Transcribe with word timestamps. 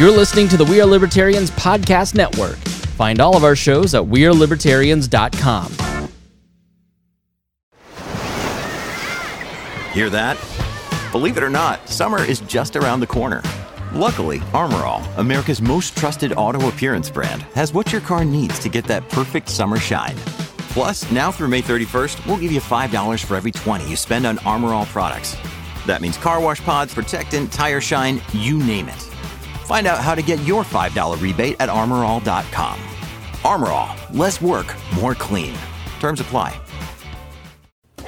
You're 0.00 0.10
listening 0.10 0.48
to 0.48 0.56
the 0.56 0.64
We 0.64 0.80
Are 0.80 0.86
Libertarians 0.86 1.50
Podcast 1.50 2.14
Network. 2.14 2.56
Find 2.96 3.20
all 3.20 3.36
of 3.36 3.44
our 3.44 3.54
shows 3.54 3.94
at 3.94 4.02
WeareLibertarians.com. 4.02 5.72
Hear 9.92 10.08
that? 10.08 10.38
Believe 11.12 11.36
it 11.36 11.42
or 11.42 11.50
not, 11.50 11.86
summer 11.86 12.24
is 12.24 12.40
just 12.40 12.76
around 12.76 13.00
the 13.00 13.06
corner. 13.06 13.42
Luckily, 13.92 14.40
Armor 14.54 14.86
All, 14.86 15.02
America's 15.18 15.60
most 15.60 15.98
trusted 15.98 16.32
auto 16.32 16.68
appearance 16.68 17.10
brand, 17.10 17.42
has 17.52 17.74
what 17.74 17.92
your 17.92 18.00
car 18.00 18.24
needs 18.24 18.58
to 18.60 18.70
get 18.70 18.86
that 18.86 19.06
perfect 19.10 19.50
summer 19.50 19.76
shine. 19.76 20.16
Plus, 20.70 21.10
now 21.10 21.30
through 21.30 21.48
May 21.48 21.60
31st, 21.60 22.24
we'll 22.24 22.38
give 22.38 22.52
you 22.52 22.60
$5 22.62 23.22
for 23.22 23.36
every 23.36 23.52
20 23.52 23.86
you 23.86 23.96
spend 23.96 24.24
on 24.24 24.38
Armor 24.38 24.72
All 24.72 24.86
products. 24.86 25.36
That 25.84 26.00
means 26.00 26.16
car 26.16 26.40
wash 26.40 26.64
pods, 26.64 26.94
protectant, 26.94 27.52
tire 27.52 27.82
shine, 27.82 28.22
you 28.32 28.60
name 28.60 28.88
it. 28.88 29.09
Find 29.70 29.86
out 29.86 29.98
how 30.00 30.16
to 30.16 30.22
get 30.22 30.42
your 30.42 30.64
$5 30.64 31.22
rebate 31.22 31.54
at 31.60 31.68
armorall.com. 31.68 32.80
Armor 33.44 33.68
All, 33.68 33.94
less 34.12 34.42
work, 34.42 34.74
more 34.96 35.14
clean. 35.14 35.54
Terms 36.00 36.18
apply. 36.18 36.60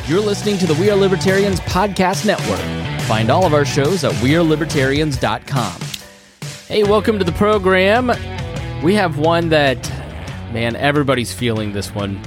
You're 0.07 0.23
listening 0.23 0.59
to 0.59 0.67
the 0.67 0.75
We 0.75 0.91
Are 0.91 0.97
Libertarians 0.97 1.61
Podcast 1.61 2.27
Network. 2.27 2.59
Find 3.03 3.31
all 3.31 3.47
of 3.47 3.55
our 3.55 3.65
shows 3.65 4.03
at 4.03 4.11
WeareLibertarians.com. 4.15 5.81
Hey, 6.67 6.83
welcome 6.83 7.21
to 7.21 7.25
the 7.25 7.31
program. 7.31 8.09
We 8.83 8.97
have 8.97 9.19
one 9.19 9.51
that, 9.51 9.89
man, 10.53 10.75
everybody's 10.75 11.33
feeling 11.33 11.73
this 11.73 11.95
one. 11.95 12.21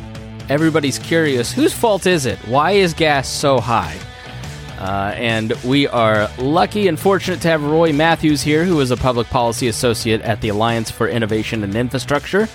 Everybody's 0.47 0.97
curious. 0.97 1.51
Whose 1.51 1.73
fault 1.73 2.07
is 2.07 2.25
it? 2.25 2.39
Why 2.47 2.71
is 2.71 2.93
gas 2.93 3.27
so 3.27 3.59
high? 3.59 3.99
Uh, 4.85 5.11
and 5.15 5.51
we 5.63 5.87
are 5.87 6.29
lucky 6.37 6.87
and 6.87 6.99
fortunate 6.99 7.41
to 7.41 7.47
have 7.47 7.63
Roy 7.63 7.91
Matthews 7.91 8.43
here, 8.43 8.65
who 8.65 8.79
is 8.81 8.91
a 8.91 8.97
public 8.97 9.25
policy 9.29 9.67
associate 9.67 10.21
at 10.21 10.41
the 10.41 10.49
Alliance 10.49 10.91
for 10.91 11.07
Innovation 11.07 11.63
and 11.63 11.73
Infrastructure. 11.73 12.47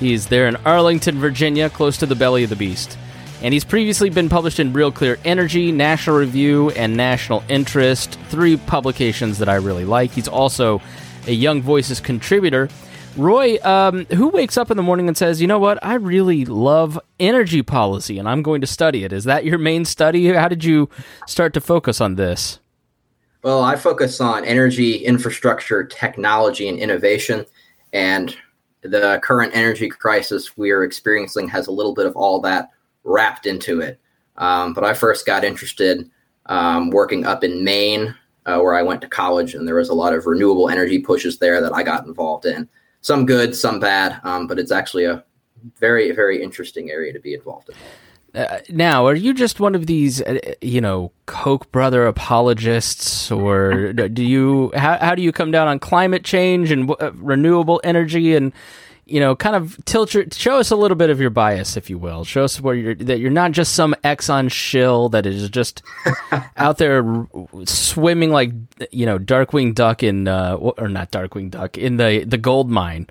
He's 0.00 0.28
there 0.28 0.48
in 0.48 0.56
Arlington, 0.64 1.18
Virginia, 1.18 1.68
close 1.68 1.98
to 1.98 2.06
the 2.06 2.14
belly 2.14 2.42
of 2.42 2.48
the 2.48 2.56
beast. 2.56 2.96
And 3.42 3.52
he's 3.52 3.66
previously 3.66 4.08
been 4.08 4.30
published 4.30 4.60
in 4.60 4.72
Real 4.72 4.90
Clear 4.90 5.18
Energy, 5.26 5.70
National 5.70 6.16
Review, 6.16 6.70
and 6.70 6.96
National 6.96 7.44
Interest, 7.50 8.18
three 8.30 8.56
publications 8.56 9.36
that 9.36 9.50
I 9.50 9.56
really 9.56 9.84
like. 9.84 10.12
He's 10.12 10.26
also 10.26 10.80
a 11.26 11.32
Young 11.32 11.60
Voices 11.60 12.00
contributor 12.00 12.70
Roy, 13.18 13.58
um, 13.64 14.04
who 14.06 14.28
wakes 14.28 14.56
up 14.56 14.70
in 14.70 14.76
the 14.76 14.82
morning 14.82 15.08
and 15.08 15.16
says, 15.16 15.40
"You 15.40 15.48
know 15.48 15.58
what? 15.58 15.84
I 15.84 15.94
really 15.94 16.44
love 16.44 16.98
energy 17.18 17.62
policy, 17.62 18.18
and 18.18 18.28
I'm 18.28 18.42
going 18.42 18.60
to 18.60 18.66
study 18.66 19.02
it." 19.02 19.12
Is 19.12 19.24
that 19.24 19.44
your 19.44 19.58
main 19.58 19.84
study? 19.84 20.28
How 20.28 20.46
did 20.46 20.64
you 20.64 20.88
start 21.26 21.52
to 21.54 21.60
focus 21.60 22.00
on 22.00 22.14
this? 22.14 22.60
Well, 23.42 23.62
I 23.62 23.76
focus 23.76 24.20
on 24.20 24.44
energy 24.44 24.96
infrastructure, 24.96 25.84
technology, 25.84 26.68
and 26.68 26.78
innovation, 26.78 27.44
and 27.92 28.36
the 28.82 29.18
current 29.22 29.54
energy 29.54 29.88
crisis 29.88 30.56
we 30.56 30.70
are 30.70 30.84
experiencing 30.84 31.48
has 31.48 31.66
a 31.66 31.72
little 31.72 31.94
bit 31.94 32.06
of 32.06 32.14
all 32.14 32.40
that 32.42 32.70
wrapped 33.02 33.46
into 33.46 33.80
it. 33.80 33.98
Um, 34.36 34.72
but 34.72 34.84
I 34.84 34.94
first 34.94 35.26
got 35.26 35.42
interested 35.44 36.08
um, 36.46 36.90
working 36.90 37.26
up 37.26 37.42
in 37.42 37.64
Maine, 37.64 38.14
uh, 38.46 38.60
where 38.60 38.74
I 38.74 38.82
went 38.82 39.00
to 39.00 39.08
college, 39.08 39.54
and 39.54 39.66
there 39.66 39.74
was 39.74 39.88
a 39.88 39.94
lot 39.94 40.14
of 40.14 40.26
renewable 40.26 40.68
energy 40.68 41.00
pushes 41.00 41.38
there 41.38 41.60
that 41.60 41.74
I 41.74 41.82
got 41.82 42.06
involved 42.06 42.46
in 42.46 42.68
some 43.08 43.24
good, 43.24 43.56
some 43.56 43.80
bad, 43.80 44.20
um, 44.22 44.46
but 44.46 44.58
it's 44.58 44.70
actually 44.70 45.06
a 45.06 45.24
very, 45.80 46.12
very 46.12 46.42
interesting 46.42 46.90
area 46.90 47.10
to 47.10 47.18
be 47.18 47.32
involved 47.32 47.70
in. 47.70 47.74
Uh, 48.38 48.58
now, 48.68 49.06
are 49.06 49.14
you 49.14 49.32
just 49.32 49.60
one 49.60 49.74
of 49.74 49.86
these, 49.86 50.20
uh, 50.20 50.38
you 50.60 50.78
know, 50.78 51.10
Koch 51.24 51.72
brother 51.72 52.06
apologists, 52.06 53.30
or 53.30 53.92
do 54.18 54.22
you? 54.22 54.70
How, 54.76 54.98
how 54.98 55.14
do 55.14 55.22
you 55.22 55.32
come 55.32 55.50
down 55.50 55.68
on 55.68 55.78
climate 55.78 56.22
change 56.22 56.70
and 56.70 56.90
uh, 57.00 57.12
renewable 57.14 57.80
energy 57.82 58.36
and 58.36 58.52
you 59.08 59.20
know, 59.20 59.34
kind 59.34 59.56
of 59.56 59.82
tilt 59.86 60.12
your, 60.12 60.24
show 60.32 60.58
us 60.58 60.70
a 60.70 60.76
little 60.76 60.96
bit 60.96 61.08
of 61.08 61.20
your 61.20 61.30
bias, 61.30 61.76
if 61.76 61.88
you 61.88 61.98
will. 61.98 62.24
Show 62.24 62.44
us 62.44 62.60
where 62.60 62.74
you're, 62.74 62.94
that 62.94 63.18
you're 63.18 63.30
not 63.30 63.52
just 63.52 63.74
some 63.74 63.94
Exxon 64.04 64.50
shill 64.52 65.08
that 65.08 65.24
is 65.24 65.48
just 65.48 65.82
out 66.56 66.78
there 66.78 67.26
swimming 67.64 68.30
like, 68.30 68.52
you 68.90 69.06
know, 69.06 69.18
Darkwing 69.18 69.74
Duck 69.74 70.02
in, 70.02 70.28
uh, 70.28 70.54
or 70.54 70.88
not 70.88 71.10
Darkwing 71.10 71.50
Duck, 71.50 71.78
in 71.78 71.96
the, 71.96 72.24
the 72.24 72.38
gold 72.38 72.70
mine. 72.70 73.08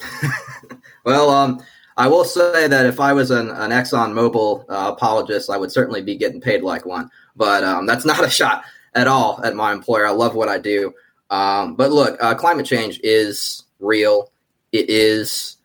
well, 1.04 1.30
um, 1.30 1.60
I 1.96 2.06
will 2.06 2.24
say 2.24 2.68
that 2.68 2.86
if 2.86 3.00
I 3.00 3.12
was 3.12 3.32
an, 3.32 3.50
an 3.50 3.70
Exxon 3.70 4.12
Mobil 4.12 4.64
uh, 4.68 4.92
apologist, 4.92 5.50
I 5.50 5.56
would 5.56 5.72
certainly 5.72 6.00
be 6.00 6.16
getting 6.16 6.40
paid 6.40 6.62
like 6.62 6.86
one. 6.86 7.10
But 7.34 7.64
um, 7.64 7.86
that's 7.86 8.04
not 8.06 8.24
a 8.24 8.30
shot 8.30 8.62
at 8.94 9.08
all 9.08 9.40
at 9.42 9.56
my 9.56 9.72
employer. 9.72 10.06
I 10.06 10.12
love 10.12 10.36
what 10.36 10.48
I 10.48 10.58
do. 10.58 10.94
Um, 11.30 11.74
but 11.74 11.90
look, 11.90 12.16
uh, 12.22 12.34
climate 12.36 12.66
change 12.66 13.00
is 13.02 13.64
real 13.80 14.30
it 14.72 14.88
is 14.90 15.56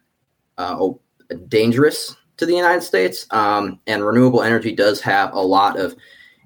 uh, 0.58 0.90
dangerous 1.48 2.16
to 2.38 2.46
the 2.46 2.56
United 2.56 2.82
States, 2.82 3.28
um, 3.32 3.80
and 3.88 4.06
renewable 4.06 4.42
energy 4.42 4.74
does 4.74 5.02
have 5.02 5.34
a 5.34 5.42
lot 5.42 5.80
of 5.80 5.96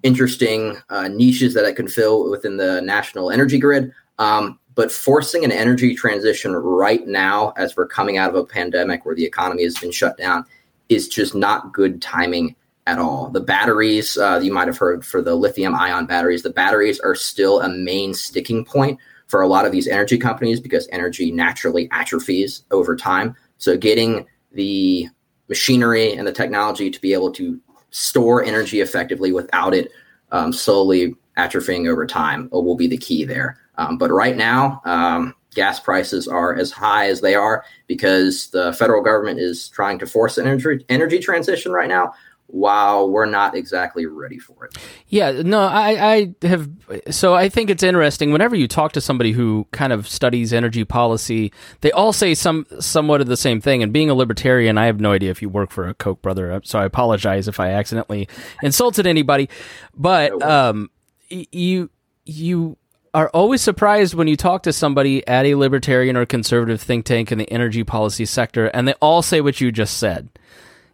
interesting 0.03 0.77
uh, 0.89 1.07
niches 1.07 1.53
that 1.53 1.65
it 1.65 1.75
can 1.75 1.87
fill 1.87 2.29
within 2.29 2.57
the 2.57 2.81
national 2.81 3.31
energy 3.31 3.59
grid. 3.59 3.91
Um, 4.19 4.59
but 4.75 4.91
forcing 4.91 5.43
an 5.43 5.51
energy 5.51 5.95
transition 5.95 6.55
right 6.55 7.07
now, 7.07 7.51
as 7.57 7.75
we're 7.75 7.87
coming 7.87 8.17
out 8.17 8.29
of 8.29 8.35
a 8.35 8.45
pandemic 8.45 9.05
where 9.05 9.15
the 9.15 9.25
economy 9.25 9.63
has 9.63 9.77
been 9.77 9.91
shut 9.91 10.17
down, 10.17 10.45
is 10.87 11.07
just 11.07 11.33
not 11.33 11.73
good 11.73 11.99
timing 12.01 12.55
at 12.85 12.99
all. 12.99 13.29
The 13.29 13.41
batteries, 13.41 14.17
uh, 14.17 14.39
you 14.41 14.53
might 14.53 14.67
have 14.67 14.77
heard 14.77 15.05
for 15.05 15.21
the 15.21 15.35
lithium 15.35 15.73
ion 15.73 16.05
batteries, 16.05 16.43
the 16.43 16.51
batteries 16.51 16.99
are 16.99 17.15
still 17.15 17.61
a 17.61 17.69
main 17.69 18.13
sticking 18.13 18.63
point 18.63 18.99
for 19.27 19.41
a 19.41 19.47
lot 19.47 19.65
of 19.65 19.71
these 19.71 19.87
energy 19.87 20.17
companies 20.17 20.59
because 20.59 20.87
energy 20.91 21.31
naturally 21.31 21.87
atrophies 21.91 22.63
over 22.71 22.95
time. 22.95 23.35
So 23.57 23.77
getting 23.77 24.25
the 24.51 25.07
machinery 25.49 26.13
and 26.13 26.27
the 26.27 26.31
technology 26.31 26.89
to 26.89 27.01
be 27.01 27.13
able 27.13 27.31
to 27.33 27.59
store 27.91 28.43
energy 28.43 28.81
effectively 28.81 29.31
without 29.31 29.73
it 29.73 29.91
um, 30.31 30.51
slowly 30.51 31.15
atrophying 31.37 31.87
over 31.87 32.05
time 32.05 32.49
will 32.51 32.75
be 32.75 32.87
the 32.87 32.97
key 32.97 33.23
there. 33.23 33.57
Um, 33.77 33.97
but 33.97 34.11
right 34.11 34.35
now, 34.35 34.81
um, 34.85 35.35
gas 35.53 35.79
prices 35.79 36.27
are 36.27 36.55
as 36.55 36.71
high 36.71 37.07
as 37.07 37.21
they 37.21 37.35
are 37.35 37.63
because 37.87 38.49
the 38.49 38.73
federal 38.73 39.03
government 39.03 39.39
is 39.39 39.69
trying 39.69 39.97
to 39.99 40.05
force 40.05 40.37
an 40.37 40.45
energy 40.45 40.85
energy 40.89 41.19
transition 41.19 41.71
right 41.71 41.89
now 41.89 42.13
while 42.47 43.09
we're 43.09 43.25
not 43.25 43.55
exactly 43.55 44.05
ready 44.05 44.39
for 44.39 44.65
it. 44.65 44.77
Yeah, 45.07 45.41
no, 45.43 45.61
I, 45.61 46.33
I 46.41 46.47
have. 46.47 46.69
So 47.11 47.35
I 47.35 47.49
think 47.49 47.69
it's 47.69 47.83
interesting. 47.83 48.31
Whenever 48.31 48.55
you 48.55 48.67
talk 48.67 48.93
to 48.93 49.01
somebody 49.01 49.33
who 49.33 49.67
kind 49.71 49.91
of 49.91 50.07
studies 50.07 50.53
energy 50.53 50.85
policy, 50.85 51.51
they 51.81 51.91
all 51.91 52.13
say 52.13 52.33
some 52.33 52.65
somewhat 52.79 53.21
of 53.21 53.27
the 53.27 53.37
same 53.37 53.59
thing. 53.59 53.83
And 53.83 53.91
being 53.91 54.09
a 54.09 54.13
libertarian, 54.13 54.77
I 54.77 54.85
have 54.85 54.99
no 54.99 55.11
idea 55.11 55.29
if 55.29 55.41
you 55.41 55.49
work 55.49 55.71
for 55.71 55.87
a 55.87 55.93
Koch 55.93 56.21
brother, 56.21 56.59
so 56.63 56.79
I 56.79 56.85
apologize 56.85 57.47
if 57.47 57.59
I 57.59 57.71
accidentally 57.71 58.27
insulted 58.63 59.05
anybody. 59.05 59.49
But 59.93 60.41
um, 60.41 60.89
you 61.29 61.89
you 62.25 62.77
are 63.13 63.29
always 63.29 63.61
surprised 63.61 64.13
when 64.13 64.27
you 64.27 64.37
talk 64.37 64.63
to 64.63 64.71
somebody 64.71 65.25
at 65.27 65.45
a 65.45 65.55
libertarian 65.55 66.15
or 66.15 66.25
conservative 66.25 66.81
think 66.81 67.05
tank 67.05 67.31
in 67.31 67.37
the 67.37 67.51
energy 67.51 67.83
policy 67.83 68.25
sector, 68.25 68.67
and 68.67 68.87
they 68.87 68.93
all 69.01 69.21
say 69.21 69.41
what 69.41 69.59
you 69.59 69.71
just 69.71 69.97
said 69.97 70.29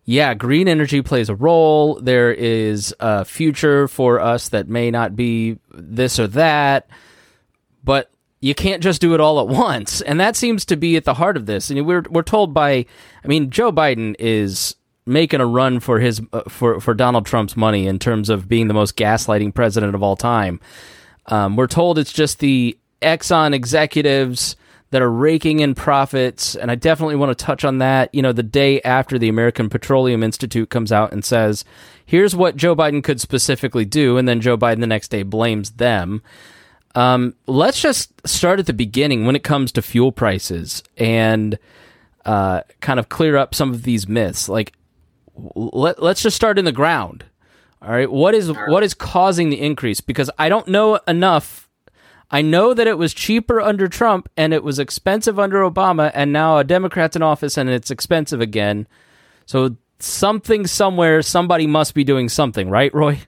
yeah, 0.06 0.34
green 0.34 0.68
energy 0.68 1.02
plays 1.02 1.30
a 1.30 1.36
role. 1.36 2.00
There 2.02 2.32
is 2.32 2.94
a 3.00 3.24
future 3.24 3.88
for 3.88 4.20
us 4.20 4.50
that 4.50 4.68
may 4.68 4.92
not 4.92 5.16
be 5.16 5.60
this 5.74 6.20
or 6.20 6.28
that, 6.28 6.88
but 7.84 8.12
you 8.42 8.54
can't 8.54 8.84
just 8.84 9.00
do 9.00 9.14
it 9.14 9.22
all 9.22 9.40
at 9.40 9.48
once. 9.48 10.02
And 10.02 10.20
that 10.20 10.36
seems 10.36 10.66
to 10.66 10.76
be 10.76 10.98
at 10.98 11.06
the 11.06 11.14
heart 11.14 11.38
of 11.38 11.46
this. 11.46 11.70
And 11.70 11.86
we're 11.86 12.04
we're 12.10 12.24
told 12.24 12.54
by, 12.54 12.86
I 13.24 13.28
mean, 13.28 13.50
Joe 13.50 13.72
Biden 13.72 14.16
is 14.20 14.76
making 15.06 15.40
a 15.40 15.46
run 15.46 15.80
for 15.80 16.00
his 16.00 16.22
uh, 16.34 16.42
for 16.50 16.82
for 16.82 16.94
Donald 16.94 17.26
Trump's 17.26 17.56
money 17.56 17.88
in 17.88 17.98
terms 17.98 18.30
of 18.30 18.50
being 18.50 18.68
the 18.68 18.74
most 18.74 18.98
gaslighting 18.98 19.54
president 19.54 19.96
of 19.96 20.04
all 20.04 20.18
time. 20.18 20.60
Um, 21.28 21.56
we're 21.56 21.68
told 21.68 21.98
it's 21.98 22.12
just 22.12 22.40
the 22.40 22.78
Exxon 23.02 23.54
executives 23.54 24.58
that 24.94 25.02
are 25.02 25.12
raking 25.12 25.60
in 25.60 25.74
profits. 25.74 26.56
And 26.56 26.70
I 26.70 26.76
definitely 26.76 27.16
want 27.16 27.36
to 27.36 27.46
touch 27.46 27.66
on 27.66 27.80
that. 27.80 28.14
You 28.14 28.22
know, 28.22 28.32
the 28.32 28.44
day 28.44 28.80
after 28.84 29.18
the 29.18 29.28
American 29.28 29.68
Petroleum 29.68 30.22
Institute 30.22 30.70
comes 30.70 30.92
out 30.92 31.12
and 31.12 31.26
says, 31.26 31.66
here's 32.06 32.36
what 32.36 32.56
Joe 32.56 32.76
Biden 32.76 33.04
could 33.04 33.20
specifically 33.20 33.86
do. 33.86 34.20
And 34.20 34.28
then 34.28 34.40
Joe 34.40 34.56
Biden 34.56 34.82
the 34.82 34.88
next 34.88 35.08
day 35.08 35.24
blames 35.24 35.72
them. 35.72 36.22
Um, 36.94 37.34
let's 37.48 37.82
just 37.82 38.12
start 38.28 38.60
at 38.60 38.68
the 38.68 38.74
beginning 38.74 39.26
when 39.26 39.36
it 39.36 39.44
comes 39.44 39.72
to 39.72 39.82
fuel 39.82 40.12
prices 40.12 40.84
and 40.96 41.58
uh, 42.24 42.62
kind 42.80 43.00
of 43.00 43.10
clear 43.10 43.36
up 43.36 43.56
some 43.56 43.72
of 43.72 43.82
these 43.82 44.08
myths. 44.08 44.48
Like, 44.48 44.74
let, 45.56 46.04
let's 46.04 46.22
just 46.22 46.36
start 46.36 46.60
in 46.60 46.66
the 46.66 46.72
ground. 46.72 47.26
All 47.82 47.90
right, 47.90 48.12
what 48.12 48.36
is 48.36 48.50
what 48.68 48.84
is 48.84 48.94
causing 48.94 49.50
the 49.50 49.60
increase? 49.60 50.02
Because 50.02 50.30
I 50.38 50.48
don't 50.50 50.68
know 50.70 51.00
enough 51.06 51.63
I 52.32 52.42
know 52.42 52.74
that 52.74 52.88
it 52.88 52.98
was 52.98 53.14
cheaper 53.14 53.62
under 53.62 53.88
Trump 53.88 54.30
and 54.36 54.54
it 54.54 54.64
was 54.64 54.80
expensive 54.80 55.40
under 55.40 55.62
Obama, 55.62 56.12
and 56.14 56.34
now 56.34 56.58
a 56.58 56.64
Democrat's 56.64 57.16
in 57.16 57.22
office 57.22 57.58
and 57.58 57.70
it's 57.70 57.92
expensive 57.92 58.42
again. 58.42 58.88
So 59.46 59.76
something 60.00 60.68
somewhere, 60.68 61.22
somebody 61.22 61.68
must 61.68 61.94
be 61.94 62.04
doing 62.04 62.30
something, 62.30 62.70
right, 62.70 62.94
Roy? 62.94 63.20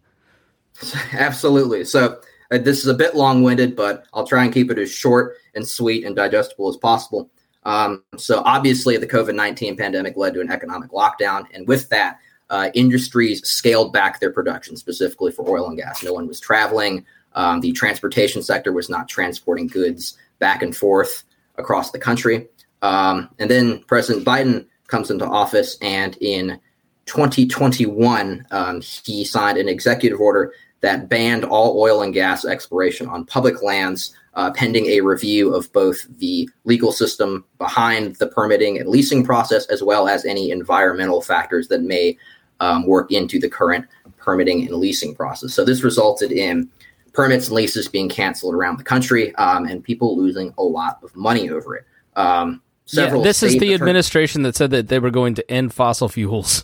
Absolutely. 1.14 1.86
So 1.86 2.20
uh, 2.52 2.58
this 2.58 2.80
is 2.80 2.88
a 2.88 2.94
bit 2.94 3.16
long 3.16 3.44
winded, 3.44 3.76
but 3.76 4.06
I'll 4.14 4.28
try 4.28 4.44
and 4.44 4.54
keep 4.54 4.72
it 4.72 4.78
as 4.78 4.92
short 4.92 5.36
and 5.54 5.68
sweet 5.68 6.06
and 6.06 6.16
digestible 6.16 6.70
as 6.70 6.78
possible. 6.78 7.30
Um, 7.64 8.04
so 8.18 8.44
obviously, 8.46 8.98
the 8.98 9.08
COVID 9.08 9.34
nineteen 9.34 9.76
pandemic 9.76 10.16
led 10.16 10.36
to 10.36 10.42
an 10.42 10.52
economic 10.52 10.92
lockdown, 10.92 11.46
and 11.52 11.68
with 11.68 11.90
that, 11.90 12.20
uh, 12.52 12.70
industries 12.76 13.46
scaled 13.48 13.92
back 13.92 14.20
their 14.20 14.32
production, 14.32 14.78
specifically 14.78 15.32
for 15.32 15.50
oil 15.50 15.68
and 15.68 15.78
gas. 15.78 16.04
No 16.04 16.14
one 16.14 16.28
was 16.28 16.40
traveling. 16.40 17.06
Um, 17.36 17.62
the 17.62 17.72
transportation 17.72 18.42
sector 18.42 18.74
was 18.74 18.90
not 18.90 19.08
transporting 19.08 19.68
goods 19.68 20.18
back 20.40 20.62
and 20.62 20.76
forth 20.76 21.24
across 21.58 21.92
the 21.92 22.00
country. 22.00 22.48
Um, 22.82 23.30
and 23.40 23.50
then 23.50 23.84
President 23.84 24.26
Biden 24.26 24.68
comes 24.88 25.12
into 25.12 25.26
office, 25.26 25.78
and 25.82 26.18
in 26.22 26.60
2021, 27.06 28.46
um, 28.52 28.82
he 28.82 29.26
signed 29.26 29.58
an 29.58 29.70
executive 29.70 30.20
order 30.20 30.54
that 30.82 31.10
banned 31.10 31.44
all 31.44 31.80
oil 31.82 32.02
and 32.02 32.14
gas 32.14 32.46
exploration 32.46 33.08
on 33.08 33.26
public 33.26 33.64
lands, 33.64 34.16
uh, 34.36 34.52
pending 34.52 34.86
a 34.88 35.02
review 35.02 35.54
of 35.54 35.72
both 35.74 36.06
the 36.20 36.48
legal 36.66 36.92
system 36.92 37.44
behind 37.58 38.18
the 38.18 38.28
permitting 38.28 38.78
and 38.78 38.88
leasing 38.88 39.24
process, 39.24 39.66
as 39.68 39.82
well 39.82 40.08
as 40.08 40.26
any 40.26 40.52
environmental 40.52 41.22
factors 41.22 41.68
that 41.70 41.82
may 41.82 42.16
um, 42.60 42.86
work 42.86 43.12
into 43.12 43.40
the 43.40 43.50
current 43.50 43.86
permitting 44.18 44.68
and 44.68 44.76
leasing 44.76 45.16
process. 45.16 45.54
So 45.54 45.66
this 45.66 45.84
resulted 45.84 46.32
in 46.32 46.70
permits 47.16 47.48
and 47.48 47.56
leases 47.56 47.88
being 47.88 48.10
canceled 48.10 48.54
around 48.54 48.78
the 48.78 48.84
country 48.84 49.34
um, 49.36 49.66
and 49.66 49.84
people 49.84 50.18
losing 50.18 50.54
a 50.58 50.64
lot 50.64 51.00
of 51.04 51.16
money 51.16 51.50
over 51.50 51.76
it. 51.76 51.86
Um, 52.16 52.62
yeah, 52.88 53.10
this 53.10 53.42
is 53.42 53.58
the 53.58 53.74
administration 53.74 54.44
that 54.44 54.56
said 54.56 54.70
that 54.72 54.90
they 54.90 55.00
were 55.00 55.10
going 55.10 55.34
to 55.36 55.52
end 55.52 55.74
fossil 55.74 56.08
fuels. 56.08 56.64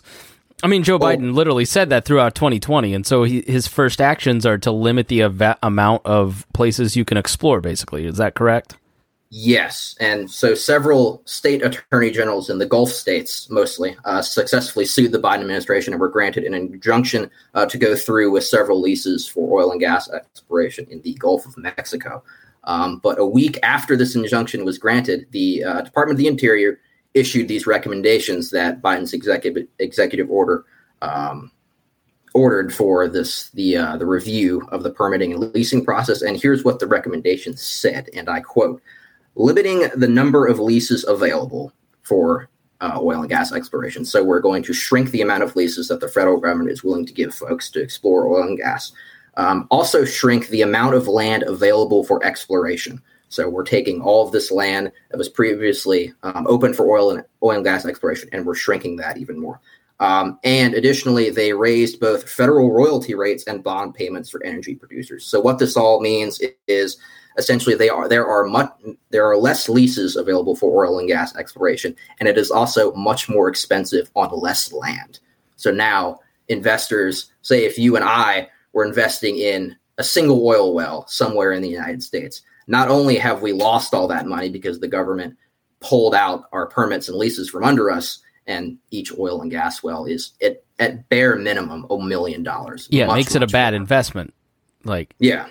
I 0.62 0.68
mean, 0.68 0.84
Joe 0.84 0.98
Biden 0.98 1.34
literally 1.34 1.64
said 1.64 1.90
that 1.90 2.04
throughout 2.04 2.36
2020, 2.36 2.94
and 2.94 3.04
so 3.04 3.24
he, 3.24 3.42
his 3.42 3.66
first 3.66 4.00
actions 4.00 4.46
are 4.46 4.58
to 4.58 4.70
limit 4.70 5.08
the 5.08 5.24
av- 5.24 5.58
amount 5.60 6.06
of 6.06 6.46
places 6.54 6.94
you 6.94 7.04
can 7.04 7.16
explore. 7.16 7.60
Basically, 7.60 8.06
is 8.06 8.18
that 8.18 8.34
correct? 8.34 8.76
Yes, 9.34 9.96
and 9.98 10.30
so 10.30 10.54
several 10.54 11.22
state 11.24 11.64
attorney 11.64 12.10
generals 12.10 12.50
in 12.50 12.58
the 12.58 12.66
Gulf 12.66 12.90
states, 12.90 13.48
mostly, 13.48 13.96
uh, 14.04 14.20
successfully 14.20 14.84
sued 14.84 15.10
the 15.10 15.18
Biden 15.18 15.40
administration 15.40 15.94
and 15.94 16.00
were 16.02 16.10
granted 16.10 16.44
an 16.44 16.52
injunction 16.52 17.30
uh, 17.54 17.64
to 17.64 17.78
go 17.78 17.96
through 17.96 18.30
with 18.30 18.44
several 18.44 18.78
leases 18.78 19.26
for 19.26 19.58
oil 19.58 19.70
and 19.70 19.80
gas 19.80 20.10
exploration 20.10 20.86
in 20.90 21.00
the 21.00 21.14
Gulf 21.14 21.46
of 21.46 21.56
Mexico. 21.56 22.22
Um, 22.64 22.98
but 22.98 23.18
a 23.18 23.24
week 23.24 23.58
after 23.62 23.96
this 23.96 24.14
injunction 24.14 24.66
was 24.66 24.76
granted, 24.76 25.26
the 25.30 25.64
uh, 25.64 25.80
Department 25.80 26.16
of 26.16 26.18
the 26.18 26.28
Interior 26.28 26.78
issued 27.14 27.48
these 27.48 27.66
recommendations 27.66 28.50
that 28.50 28.82
Biden's 28.82 29.14
executive 29.14 29.66
executive 29.78 30.30
order 30.30 30.66
um, 31.00 31.50
ordered 32.34 32.74
for 32.74 33.08
this 33.08 33.48
the 33.52 33.78
uh, 33.78 33.96
the 33.96 34.04
review 34.04 34.68
of 34.72 34.82
the 34.82 34.90
permitting 34.90 35.32
and 35.32 35.54
leasing 35.54 35.82
process. 35.82 36.20
And 36.20 36.36
here's 36.36 36.64
what 36.64 36.80
the 36.80 36.86
recommendations 36.86 37.62
said, 37.62 38.10
and 38.14 38.28
I 38.28 38.40
quote 38.40 38.82
limiting 39.34 39.88
the 39.96 40.08
number 40.08 40.46
of 40.46 40.58
leases 40.58 41.04
available 41.06 41.72
for 42.02 42.48
uh, 42.80 42.98
oil 43.00 43.20
and 43.20 43.28
gas 43.28 43.52
exploration. 43.52 44.04
So 44.04 44.24
we're 44.24 44.40
going 44.40 44.62
to 44.64 44.72
shrink 44.72 45.10
the 45.10 45.22
amount 45.22 45.44
of 45.44 45.54
leases 45.54 45.88
that 45.88 46.00
the 46.00 46.08
federal 46.08 46.40
government 46.40 46.70
is 46.70 46.82
willing 46.82 47.06
to 47.06 47.12
give 47.12 47.34
folks 47.34 47.70
to 47.70 47.80
explore 47.80 48.26
oil 48.26 48.42
and 48.42 48.58
gas. 48.58 48.92
Um, 49.36 49.66
also, 49.70 50.04
shrink 50.04 50.48
the 50.48 50.62
amount 50.62 50.94
of 50.94 51.08
land 51.08 51.44
available 51.44 52.04
for 52.04 52.22
exploration. 52.24 53.00
So 53.28 53.48
we're 53.48 53.64
taking 53.64 54.02
all 54.02 54.26
of 54.26 54.32
this 54.32 54.50
land 54.50 54.92
that 55.10 55.16
was 55.16 55.30
previously 55.30 56.12
um, 56.22 56.46
open 56.46 56.74
for 56.74 56.90
oil 56.90 57.12
and 57.12 57.24
oil 57.42 57.56
and 57.56 57.64
gas 57.64 57.86
exploration, 57.86 58.28
and 58.32 58.44
we're 58.44 58.54
shrinking 58.54 58.96
that 58.96 59.16
even 59.16 59.40
more. 59.40 59.58
Um, 60.00 60.38
and 60.44 60.74
additionally, 60.74 61.30
they 61.30 61.52
raised 61.52 62.00
both 62.00 62.28
federal 62.28 62.72
royalty 62.72 63.14
rates 63.14 63.44
and 63.46 63.62
bond 63.62 63.94
payments 63.94 64.28
for 64.28 64.44
energy 64.44 64.74
producers. 64.74 65.24
So 65.24 65.40
what 65.40 65.58
this 65.58 65.76
all 65.76 66.00
means 66.00 66.42
is 66.66 66.98
essentially 67.38 67.74
they 67.74 67.88
are 67.88 68.08
there 68.08 68.26
are 68.26 68.44
much 68.44 68.70
there 69.10 69.26
are 69.26 69.36
less 69.36 69.68
leases 69.68 70.16
available 70.16 70.56
for 70.56 70.84
oil 70.84 70.98
and 70.98 71.08
gas 71.08 71.34
exploration, 71.36 71.94
and 72.20 72.28
it 72.28 72.38
is 72.38 72.50
also 72.50 72.92
much 72.94 73.28
more 73.28 73.48
expensive 73.48 74.10
on 74.14 74.30
less 74.38 74.72
land. 74.72 75.20
So 75.56 75.70
now 75.70 76.20
investors, 76.48 77.30
say 77.42 77.64
if 77.64 77.78
you 77.78 77.96
and 77.96 78.04
I 78.04 78.48
were 78.72 78.84
investing 78.84 79.38
in 79.38 79.76
a 79.98 80.04
single 80.04 80.46
oil 80.46 80.74
well 80.74 81.06
somewhere 81.06 81.52
in 81.52 81.62
the 81.62 81.68
United 81.68 82.02
States, 82.02 82.42
not 82.66 82.88
only 82.88 83.16
have 83.16 83.42
we 83.42 83.52
lost 83.52 83.94
all 83.94 84.08
that 84.08 84.26
money 84.26 84.48
because 84.48 84.80
the 84.80 84.88
government 84.88 85.36
pulled 85.80 86.14
out 86.14 86.44
our 86.52 86.66
permits 86.66 87.08
and 87.08 87.18
leases 87.18 87.50
from 87.50 87.64
under 87.64 87.90
us, 87.90 88.22
and 88.46 88.78
each 88.90 89.16
oil 89.18 89.40
and 89.40 89.50
gas 89.50 89.82
well 89.82 90.04
is 90.04 90.32
at, 90.42 90.62
at 90.78 91.08
bare 91.08 91.36
minimum 91.36 91.86
a 91.90 91.98
million 91.98 92.42
dollars. 92.42 92.88
Yeah, 92.90 93.06
makes 93.06 93.34
it 93.34 93.42
a 93.42 93.46
bad 93.46 93.74
investment. 93.74 94.34
Like 94.84 95.14
yeah, 95.18 95.48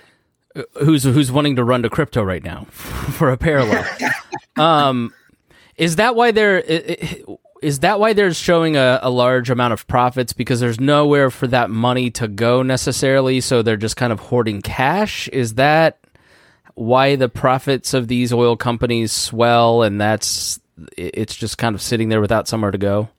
who's 0.80 1.04
who's 1.04 1.32
wanting 1.32 1.56
to 1.56 1.64
run 1.64 1.84
to 1.84 1.90
crypto 1.90 2.24
right 2.24 2.44
now 2.44 2.64
for 2.72 3.32
a 3.32 3.38
parallel. 3.38 3.86
um, 4.58 5.14
is 5.78 5.98
that 5.98 6.16
why 6.16 6.32
they're 6.32 6.60
is 7.62 7.80
that 7.80 8.00
why 8.00 8.14
they're 8.14 8.34
showing 8.34 8.76
a, 8.76 9.00
a, 9.04 9.10
large 9.10 9.50
amount 9.50 9.72
of 9.72 9.88
profits 9.88 10.34
because 10.34 10.60
there's 10.60 10.80
nowhere 10.80 11.30
for 11.30 11.48
that 11.48 11.70
money 11.70 12.10
to 12.10 12.28
go 12.28 12.64
necessarily, 12.64 13.40
so 13.40 13.62
they're 13.62 13.78
just 13.78 13.96
kind 13.96 14.12
of 14.12 14.20
hoarding 14.20 14.62
cash? 14.62 15.28
Is 15.30 15.56
that 15.56 16.00
why 16.74 17.16
the 17.16 17.30
profits 17.30 17.94
of 17.94 18.08
these 18.08 18.34
oil 18.34 18.58
companies 18.58 19.12
swell 19.12 19.84
and 19.84 20.02
that's 20.02 20.60
it's 20.98 21.36
just 21.36 21.60
kind 21.60 21.76
of 21.76 21.82
sitting 21.82 22.10
there 22.10 22.22
without 22.22 22.48
somewhere 22.48 22.72
to 22.72 22.78
go? 22.78 23.10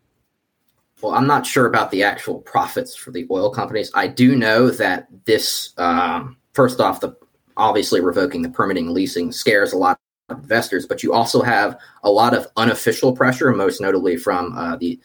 Well, 1.00 1.14
I'm 1.14 1.26
not 1.26 1.46
sure 1.46 1.67
about 1.67 1.90
the 1.90 2.05
actual 2.05 2.38
profits 2.40 2.94
for 2.94 3.11
the 3.11 3.26
oil 3.31 3.50
companies. 3.50 3.90
I 3.94 4.06
do 4.06 4.37
know 4.37 4.70
that 4.70 5.08
this, 5.25 5.73
um, 5.76 6.37
first 6.52 6.81
off, 6.81 7.00
the 7.00 7.17
obviously 7.56 8.00
revoking 8.00 8.43
the 8.43 8.49
permitting 8.49 8.93
leasing 8.93 9.32
scares 9.32 9.72
a 9.72 9.78
lot 9.78 9.99
of 10.28 10.38
investors, 10.38 10.87
but 10.87 11.02
you 11.02 11.12
also 11.12 11.43
have 11.43 11.78
a 12.04 12.10
lot 12.10 12.34
of 12.34 12.46
unofficial 12.56 13.14
pressure, 13.14 13.52
most 13.52 13.81
notably 13.81 14.16
from 14.16 14.56
uh, 14.56 14.76
the 14.76 14.99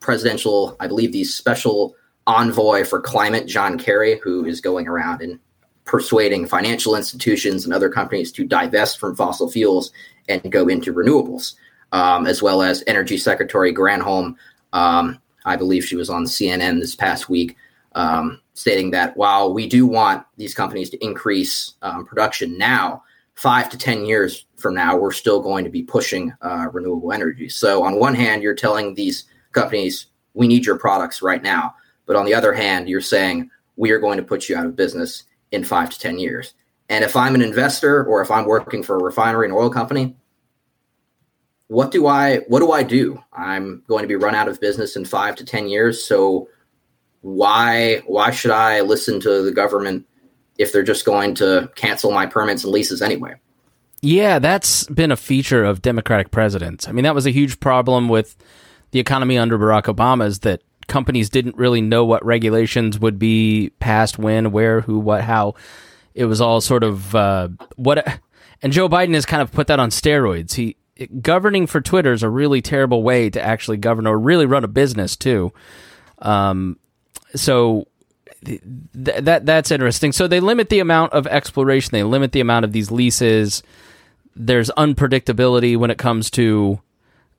presidential, 0.00 0.76
I 0.80 0.86
believe, 0.86 1.12
the 1.12 1.24
special 1.24 1.94
envoy 2.26 2.84
for 2.84 3.00
climate, 3.00 3.46
John 3.46 3.78
Kerry, 3.78 4.18
who 4.22 4.44
is 4.44 4.60
going 4.60 4.88
around 4.88 5.22
and 5.22 5.38
persuading 5.84 6.46
financial 6.46 6.96
institutions 6.96 7.64
and 7.64 7.74
other 7.74 7.90
companies 7.90 8.32
to 8.32 8.44
divest 8.44 8.98
from 8.98 9.14
fossil 9.14 9.50
fuels 9.50 9.92
and 10.28 10.50
go 10.50 10.68
into 10.68 10.94
renewables, 10.94 11.54
um, 11.92 12.26
as 12.26 12.42
well 12.42 12.62
as 12.62 12.82
Energy 12.86 13.18
Secretary 13.18 13.72
Granholm. 13.72 14.34
Um, 14.72 15.18
I 15.44 15.56
believe 15.56 15.84
she 15.84 15.96
was 15.96 16.08
on 16.08 16.24
CNN 16.24 16.80
this 16.80 16.96
past 16.96 17.28
week, 17.28 17.56
um, 17.94 18.40
stating 18.54 18.90
that 18.92 19.16
while 19.16 19.52
we 19.52 19.68
do 19.68 19.86
want 19.86 20.24
these 20.36 20.54
companies 20.54 20.88
to 20.90 21.04
increase 21.04 21.74
um, 21.82 22.06
production 22.06 22.56
now, 22.56 23.02
five 23.34 23.68
to 23.68 23.76
10 23.76 24.06
years 24.06 24.46
from 24.56 24.74
now, 24.74 24.96
we're 24.96 25.12
still 25.12 25.40
going 25.40 25.64
to 25.64 25.70
be 25.70 25.82
pushing 25.82 26.32
uh, 26.40 26.68
renewable 26.72 27.12
energy. 27.12 27.48
So, 27.48 27.84
on 27.84 27.98
one 27.98 28.14
hand, 28.14 28.42
you're 28.42 28.54
telling 28.54 28.94
these 28.94 29.24
companies, 29.52 30.06
we 30.34 30.48
need 30.48 30.64
your 30.64 30.78
products 30.78 31.20
right 31.20 31.42
now. 31.42 31.74
But 32.06 32.16
on 32.16 32.24
the 32.24 32.34
other 32.34 32.52
hand, 32.52 32.88
you're 32.88 33.00
saying, 33.00 33.50
we 33.76 33.90
are 33.90 33.98
going 33.98 34.18
to 34.18 34.22
put 34.22 34.48
you 34.48 34.56
out 34.56 34.66
of 34.66 34.76
business 34.76 35.24
in 35.50 35.64
five 35.64 35.90
to 35.90 35.98
10 35.98 36.18
years. 36.18 36.54
And 36.88 37.04
if 37.04 37.16
I'm 37.16 37.34
an 37.34 37.42
investor 37.42 38.04
or 38.04 38.20
if 38.20 38.30
I'm 38.30 38.44
working 38.44 38.82
for 38.82 38.96
a 38.96 39.02
refinery 39.02 39.46
and 39.46 39.54
oil 39.54 39.70
company, 39.70 40.16
what 41.68 41.90
do 41.90 42.06
I 42.06 42.38
what 42.48 42.60
do 42.60 42.72
I 42.72 42.82
do? 42.82 43.18
I'm 43.32 43.82
going 43.88 44.02
to 44.02 44.08
be 44.08 44.16
run 44.16 44.34
out 44.34 44.48
of 44.48 44.60
business 44.60 44.96
in 44.96 45.04
5 45.04 45.36
to 45.36 45.44
10 45.44 45.68
years, 45.68 46.04
so 46.04 46.48
why 47.24 48.02
why 48.06 48.30
should 48.30 48.50
I 48.50 48.82
listen 48.82 49.18
to 49.20 49.42
the 49.42 49.50
government 49.50 50.06
if 50.58 50.72
they're 50.72 50.82
just 50.82 51.06
going 51.06 51.34
to 51.36 51.70
cancel 51.74 52.12
my 52.12 52.26
permits 52.26 52.64
and 52.64 52.72
leases 52.72 53.00
anyway? 53.00 53.34
Yeah, 54.02 54.38
that's 54.38 54.86
been 54.88 55.10
a 55.10 55.16
feature 55.16 55.64
of 55.64 55.80
Democratic 55.80 56.30
presidents. 56.30 56.86
I 56.86 56.92
mean, 56.92 57.04
that 57.04 57.14
was 57.14 57.24
a 57.24 57.30
huge 57.30 57.58
problem 57.60 58.10
with 58.10 58.36
the 58.90 59.00
economy 59.00 59.38
under 59.38 59.58
Barack 59.58 59.84
Obama 59.84 60.26
is 60.26 60.40
that 60.40 60.60
companies 60.86 61.30
didn't 61.30 61.56
really 61.56 61.80
know 61.80 62.04
what 62.04 62.22
regulations 62.22 62.98
would 62.98 63.18
be 63.18 63.70
passed 63.80 64.18
when, 64.18 64.52
where, 64.52 64.82
who, 64.82 64.98
what, 64.98 65.22
how. 65.22 65.54
It 66.14 66.26
was 66.26 66.40
all 66.40 66.60
sort 66.60 66.84
of 66.84 67.14
uh, 67.14 67.48
what, 67.76 68.20
and 68.62 68.72
Joe 68.72 68.88
Biden 68.88 69.14
has 69.14 69.24
kind 69.24 69.40
of 69.42 69.50
put 69.50 69.66
that 69.68 69.80
on 69.80 69.88
steroids. 69.88 70.54
He 70.54 70.76
governing 71.22 71.66
for 71.66 71.80
Twitter 71.80 72.12
is 72.12 72.22
a 72.22 72.28
really 72.28 72.60
terrible 72.62 73.02
way 73.02 73.30
to 73.30 73.42
actually 73.42 73.78
govern 73.78 74.06
or 74.06 74.16
really 74.16 74.46
run 74.46 74.62
a 74.62 74.68
business 74.68 75.16
too. 75.16 75.52
Um, 76.20 76.78
so 77.34 77.86
th- 78.44 78.60
that 78.94 79.46
that's 79.46 79.70
interesting. 79.70 80.12
So 80.12 80.26
they 80.26 80.40
limit 80.40 80.68
the 80.68 80.80
amount 80.80 81.12
of 81.12 81.26
exploration. 81.26 81.90
They 81.92 82.02
limit 82.02 82.32
the 82.32 82.40
amount 82.40 82.64
of 82.64 82.72
these 82.72 82.90
leases. 82.90 83.62
There's 84.36 84.70
unpredictability 84.70 85.76
when 85.76 85.90
it 85.90 85.98
comes 85.98 86.30
to 86.32 86.80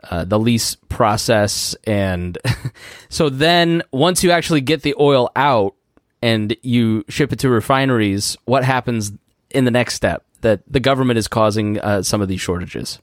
uh, 0.09 0.25
the 0.25 0.39
lease 0.39 0.75
process, 0.89 1.75
and 1.85 2.37
so 3.09 3.29
then 3.29 3.83
once 3.91 4.23
you 4.23 4.31
actually 4.31 4.61
get 4.61 4.81
the 4.81 4.95
oil 4.99 5.31
out 5.35 5.75
and 6.21 6.55
you 6.61 7.03
ship 7.09 7.33
it 7.33 7.39
to 7.39 7.49
refineries, 7.49 8.37
what 8.45 8.63
happens 8.63 9.11
in 9.51 9.65
the 9.65 9.71
next 9.71 9.95
step? 9.95 10.23
That 10.41 10.61
the 10.67 10.79
government 10.79 11.17
is 11.17 11.27
causing 11.27 11.79
uh, 11.79 12.03
some 12.03 12.21
of 12.21 12.27
these 12.27 12.41
shortages. 12.41 12.99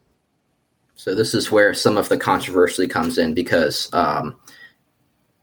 So 0.95 1.15
this 1.17 1.35
is 1.35 1.51
where 1.51 1.75
some 1.75 1.97
of 1.97 2.09
the 2.09 2.17
controversy 2.17 2.87
comes 2.87 3.19
in 3.19 3.35
because 3.35 3.93
um, 3.93 4.37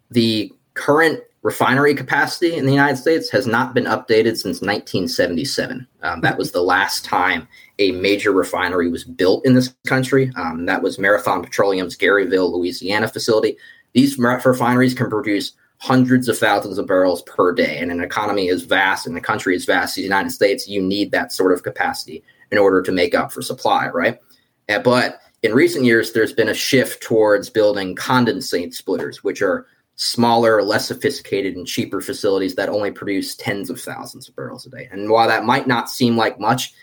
the 0.10 0.54
current 0.74 1.22
refinery 1.42 1.96
capacity 1.96 2.56
in 2.56 2.66
the 2.66 2.72
United 2.72 2.98
States 2.98 3.30
has 3.30 3.48
not 3.48 3.74
been 3.74 3.86
updated 3.86 4.36
since 4.36 4.62
1977. 4.62 5.88
Um, 6.04 6.22
that 6.22 6.38
was 6.38 6.52
the 6.52 6.62
last 6.62 7.06
time 7.06 7.48
a 7.80 7.92
major 7.94 8.32
refinery 8.32 8.90
was 8.90 9.04
built 9.04 9.46
in 9.46 9.54
this 9.54 9.74
country. 9.88 10.32
Um, 10.36 10.66
that 10.66 10.82
was 10.82 11.00
Marathon 11.00 11.44
Petroleum's 11.44 11.98
Garyville, 11.98 12.52
Louisiana 12.52 13.08
facility. 13.08 13.58
These 13.94 14.18
refineries 14.18 14.94
can 14.94 15.10
produce 15.10 15.54
hundreds 15.78 16.28
of 16.28 16.38
thousands 16.38 16.78
of 16.78 16.88
barrels 16.88 17.22
per 17.24 17.54
day. 17.54 17.78
And 17.78 17.90
an 17.90 18.02
economy 18.02 18.50
is 18.50 18.64
vast 18.64 19.08
and 19.08 19.18
a 19.18 19.22
country 19.22 19.56
is 19.56 19.66
vast 19.66 19.96
the 19.96 20.02
United 20.02 20.32
States, 20.32 20.68
you 20.68 20.82
need 20.82 21.12
that 21.12 21.32
sort 21.32 21.54
of 21.54 21.64
capacity 21.64 22.22
in 22.52 22.58
order 22.58 22.82
to 22.82 22.92
make 22.92 23.16
up 23.16 23.32
for 23.32 23.42
supply, 23.42 23.88
right? 23.88 24.20
Uh, 24.68 24.80
but 24.80 25.22
in 25.42 25.54
recent 25.54 25.86
years, 25.86 26.12
there's 26.12 26.34
been 26.34 26.50
a 26.50 26.54
shift 26.54 27.02
towards 27.02 27.50
building 27.50 27.96
condensate 27.96 28.74
splitters, 28.74 29.24
which 29.24 29.42
are 29.42 29.68
smaller, 30.00 30.64
less 30.64 30.88
sophisticated, 30.88 31.58
and 31.58 31.68
cheaper 31.68 32.00
facilities 32.00 32.56
that 32.56 32.70
only 32.70 32.90
produce 32.90 33.36
tens 33.36 33.70
of 33.70 33.82
thousands 33.82 34.30
of 34.30 34.36
barrels 34.36 34.66
a 34.66 34.70
day. 34.70 34.88
And 34.94 35.10
while 35.10 35.28
that 35.28 35.44
might 35.44 35.68
not 35.68 35.90
seem 35.90 36.16
like 36.16 36.40
much, 36.40 36.74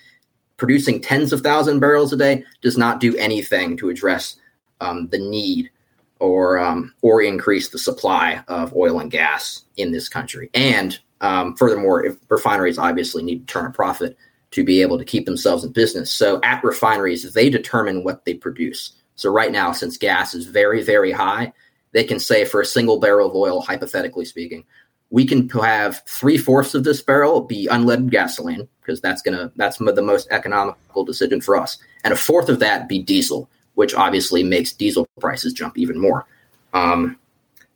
producing 0.58 1.00
tens 1.00 1.32
of 1.32 1.40
thousand 1.40 1.80
barrels 1.80 2.12
a 2.12 2.16
day 2.18 2.44
does 2.60 2.76
not 2.76 3.00
do 3.00 3.16
anything 3.16 3.74
to 3.78 3.88
address 3.88 4.36
um, 4.82 5.08
the 5.08 5.18
need 5.18 5.70
or 6.18 6.58
um, 6.58 6.92
or 7.00 7.22
increase 7.22 7.70
the 7.70 7.78
supply 7.78 8.44
of 8.48 8.76
oil 8.76 9.00
and 9.00 9.10
gas 9.10 9.62
in 9.78 9.92
this 9.92 10.10
country. 10.10 10.50
And 10.52 10.98
um, 11.22 11.56
furthermore, 11.56 12.18
refineries 12.28 12.76
obviously 12.76 13.22
need 13.22 13.48
to 13.48 13.52
turn 13.52 13.64
a 13.64 13.70
profit 13.70 14.14
to 14.50 14.62
be 14.62 14.82
able 14.82 14.98
to 14.98 15.06
keep 15.06 15.24
themselves 15.24 15.64
in 15.64 15.72
business. 15.72 16.12
So 16.12 16.38
at 16.42 16.62
refineries, 16.62 17.32
they 17.32 17.48
determine 17.48 18.04
what 18.04 18.26
they 18.26 18.34
produce. 18.34 18.92
So 19.14 19.32
right 19.32 19.50
now, 19.50 19.72
since 19.72 19.96
gas 19.96 20.34
is 20.34 20.44
very 20.44 20.82
very 20.82 21.12
high, 21.12 21.54
they 21.96 22.04
can 22.04 22.20
say 22.20 22.44
for 22.44 22.60
a 22.60 22.66
single 22.66 23.00
barrel 23.00 23.28
of 23.28 23.34
oil, 23.34 23.60
hypothetically 23.60 24.24
speaking, 24.24 24.64
we 25.10 25.24
can 25.24 25.48
have 25.48 26.02
three 26.06 26.36
fourths 26.36 26.74
of 26.74 26.84
this 26.84 27.00
barrel 27.00 27.40
be 27.40 27.68
unleaded 27.70 28.10
gasoline 28.10 28.68
because 28.80 29.00
that's 29.00 29.22
gonna 29.22 29.50
that's 29.56 29.78
the 29.78 30.02
most 30.02 30.28
economical 30.30 31.04
decision 31.04 31.40
for 31.40 31.56
us, 31.56 31.78
and 32.04 32.12
a 32.12 32.16
fourth 32.16 32.48
of 32.48 32.60
that 32.60 32.88
be 32.88 33.00
diesel 33.00 33.48
which 33.76 33.94
obviously 33.94 34.42
makes 34.42 34.72
diesel 34.72 35.06
prices 35.20 35.52
jump 35.52 35.78
even 35.78 36.00
more. 36.00 36.26
Um, 36.72 37.18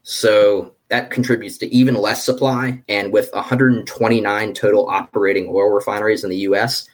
so 0.02 0.72
that 0.88 1.10
contributes 1.10 1.58
to 1.58 1.72
even 1.72 1.94
less 1.94 2.24
supply. 2.24 2.82
And 2.88 3.12
with 3.12 3.30
129 3.34 4.54
total 4.54 4.88
operating 4.88 5.46
oil 5.48 5.68
refineries 5.68 6.24
in 6.24 6.30
the 6.30 6.38
US, 6.38 6.88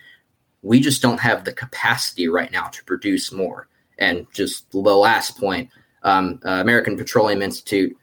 we 0.63 0.81
just 0.81 1.03
don't 1.03 1.21
have 1.21 1.45
the 1.45 1.53
capacity 1.53 2.27
right 2.29 2.51
now 2.51 2.67
to 2.67 2.85
produce 2.85 3.31
more. 3.31 3.69
And 3.99 4.27
just 4.33 4.71
the 4.73 4.79
last 4.79 5.39
point 5.39 5.71
um, 6.07 6.41
uh, 6.45 6.61
American 6.61 6.97
Petroleum 6.97 7.43
Institute 7.43 7.97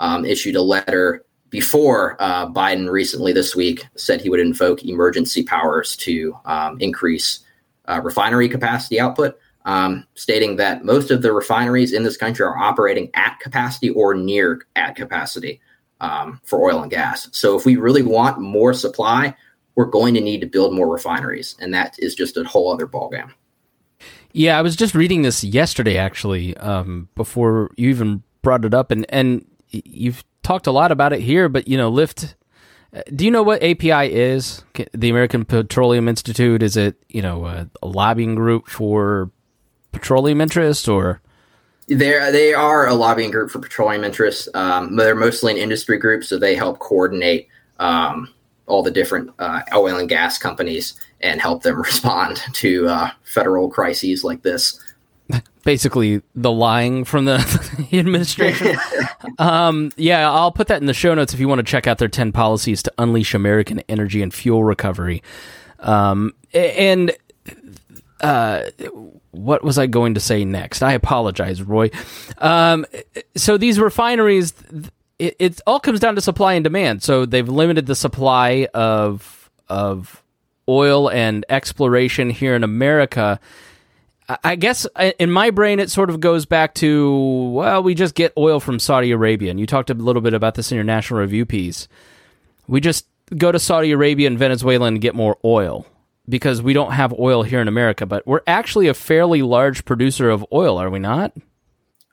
um, 0.00 0.24
issued 0.24 0.56
a 0.56 0.62
letter 0.62 1.24
before 1.50 2.16
uh, 2.20 2.46
Biden 2.46 2.90
recently 2.90 3.32
this 3.32 3.54
week 3.54 3.86
said 3.96 4.20
he 4.20 4.30
would 4.30 4.40
invoke 4.40 4.84
emergency 4.84 5.42
powers 5.42 5.96
to 5.96 6.36
um, 6.44 6.80
increase 6.80 7.40
uh, 7.88 8.00
refinery 8.02 8.48
capacity 8.48 8.98
output 8.98 9.38
um, 9.64 10.06
stating 10.14 10.56
that 10.56 10.84
most 10.84 11.10
of 11.10 11.22
the 11.22 11.32
refineries 11.32 11.92
in 11.92 12.02
this 12.02 12.16
country 12.16 12.44
are 12.44 12.56
operating 12.56 13.10
at 13.14 13.38
capacity 13.40 13.90
or 13.90 14.14
near 14.14 14.66
at 14.76 14.96
capacity 14.96 15.60
um, 16.00 16.40
for 16.44 16.62
oil 16.62 16.82
and 16.82 16.90
gas. 16.90 17.28
So 17.32 17.58
if 17.58 17.66
we 17.66 17.76
really 17.76 18.02
want 18.02 18.40
more 18.40 18.72
supply, 18.72 19.34
we're 19.74 19.84
going 19.84 20.14
to 20.14 20.20
need 20.20 20.40
to 20.40 20.46
build 20.46 20.74
more 20.74 20.88
refineries, 20.88 21.56
and 21.60 21.72
that 21.74 21.94
is 21.98 22.14
just 22.14 22.36
a 22.36 22.44
whole 22.44 22.72
other 22.72 22.86
ballgame. 22.86 23.32
Yeah, 24.32 24.58
I 24.58 24.62
was 24.62 24.76
just 24.76 24.94
reading 24.94 25.22
this 25.22 25.42
yesterday, 25.42 25.96
actually, 25.96 26.56
um, 26.58 27.08
before 27.14 27.70
you 27.76 27.90
even 27.90 28.22
brought 28.42 28.64
it 28.64 28.74
up, 28.74 28.90
and 28.90 29.06
and 29.08 29.44
you've 29.70 30.24
talked 30.42 30.66
a 30.66 30.72
lot 30.72 30.92
about 30.92 31.12
it 31.12 31.20
here, 31.20 31.48
but 31.48 31.68
you 31.68 31.76
know, 31.76 31.88
Lift. 31.88 32.36
Uh, 32.92 33.02
do 33.14 33.24
you 33.24 33.30
know 33.30 33.44
what 33.44 33.62
API 33.62 34.12
is? 34.12 34.64
The 34.92 35.10
American 35.10 35.44
Petroleum 35.44 36.08
Institute 36.08 36.62
is 36.62 36.76
it 36.76 36.96
you 37.08 37.22
know 37.22 37.46
a, 37.46 37.68
a 37.82 37.86
lobbying 37.86 38.34
group 38.34 38.68
for 38.68 39.30
petroleum 39.92 40.40
interests 40.40 40.88
or? 40.88 41.20
They're, 41.86 42.30
they 42.30 42.54
are 42.54 42.86
a 42.86 42.94
lobbying 42.94 43.32
group 43.32 43.50
for 43.50 43.58
petroleum 43.58 44.04
interests. 44.04 44.48
Um, 44.54 44.94
they're 44.94 45.16
mostly 45.16 45.52
an 45.52 45.58
industry 45.58 45.98
group, 45.98 46.22
so 46.22 46.38
they 46.38 46.54
help 46.54 46.78
coordinate 46.78 47.48
um, 47.80 48.28
all 48.66 48.84
the 48.84 48.92
different 48.92 49.30
uh, 49.40 49.62
oil 49.74 49.96
and 49.96 50.08
gas 50.08 50.38
companies 50.38 50.94
and 51.20 51.40
help 51.40 51.62
them 51.62 51.80
respond 51.82 52.42
to 52.54 52.88
uh, 52.88 53.10
federal 53.22 53.70
crises 53.70 54.24
like 54.24 54.42
this. 54.42 54.78
Basically, 55.64 56.22
the 56.34 56.50
lying 56.50 57.04
from 57.04 57.26
the 57.26 57.88
administration. 57.92 58.76
um, 59.38 59.92
yeah, 59.96 60.30
I'll 60.30 60.52
put 60.52 60.68
that 60.68 60.80
in 60.80 60.86
the 60.86 60.94
show 60.94 61.14
notes 61.14 61.34
if 61.34 61.40
you 61.40 61.48
want 61.48 61.60
to 61.60 61.64
check 61.64 61.86
out 61.86 61.98
their 61.98 62.08
10 62.08 62.32
policies 62.32 62.82
to 62.84 62.92
unleash 62.98 63.34
American 63.34 63.80
energy 63.88 64.22
and 64.22 64.32
fuel 64.32 64.64
recovery. 64.64 65.22
Um, 65.78 66.34
and 66.52 67.12
uh, 68.20 68.70
what 69.30 69.62
was 69.62 69.78
I 69.78 69.86
going 69.86 70.14
to 70.14 70.20
say 70.20 70.44
next? 70.44 70.82
I 70.82 70.92
apologize, 70.92 71.62
Roy. 71.62 71.90
Um, 72.38 72.86
so 73.36 73.56
these 73.56 73.78
refineries, 73.78 74.52
it, 75.18 75.36
it, 75.38 75.60
all 75.66 75.80
comes 75.80 76.00
down 76.00 76.14
to 76.16 76.20
supply 76.20 76.54
and 76.54 76.64
demand. 76.64 77.02
So 77.02 77.26
they've 77.26 77.48
limited 77.48 77.86
the 77.86 77.94
supply 77.94 78.68
of 78.74 79.50
of 79.68 80.22
oil 80.68 81.10
and 81.10 81.44
exploration 81.48 82.30
here 82.30 82.54
in 82.54 82.64
America. 82.64 83.40
I 84.44 84.54
guess 84.54 84.86
in 85.18 85.30
my 85.30 85.50
brain, 85.50 85.80
it 85.80 85.90
sort 85.90 86.08
of 86.08 86.20
goes 86.20 86.46
back 86.46 86.74
to 86.74 87.50
well, 87.52 87.82
we 87.82 87.94
just 87.94 88.14
get 88.14 88.32
oil 88.36 88.60
from 88.60 88.78
Saudi 88.78 89.10
Arabia, 89.10 89.50
and 89.50 89.58
you 89.58 89.66
talked 89.66 89.90
a 89.90 89.94
little 89.94 90.22
bit 90.22 90.34
about 90.34 90.54
this 90.54 90.70
in 90.70 90.76
your 90.76 90.84
National 90.84 91.20
Review 91.20 91.44
piece. 91.44 91.88
We 92.68 92.80
just 92.80 93.06
go 93.36 93.50
to 93.50 93.58
Saudi 93.58 93.90
Arabia 93.90 94.28
and 94.28 94.38
Venezuela 94.38 94.86
and 94.86 95.00
get 95.00 95.14
more 95.14 95.36
oil 95.44 95.86
because 96.28 96.62
we 96.62 96.72
don't 96.72 96.92
have 96.92 97.12
oil 97.18 97.42
here 97.42 97.60
in 97.60 97.68
America, 97.68 98.06
but 98.06 98.26
we're 98.26 98.42
actually 98.46 98.86
a 98.86 98.94
fairly 98.94 99.42
large 99.42 99.84
producer 99.84 100.30
of 100.30 100.46
oil, 100.52 100.78
are 100.78 100.90
we 100.90 101.00
not? 101.00 101.32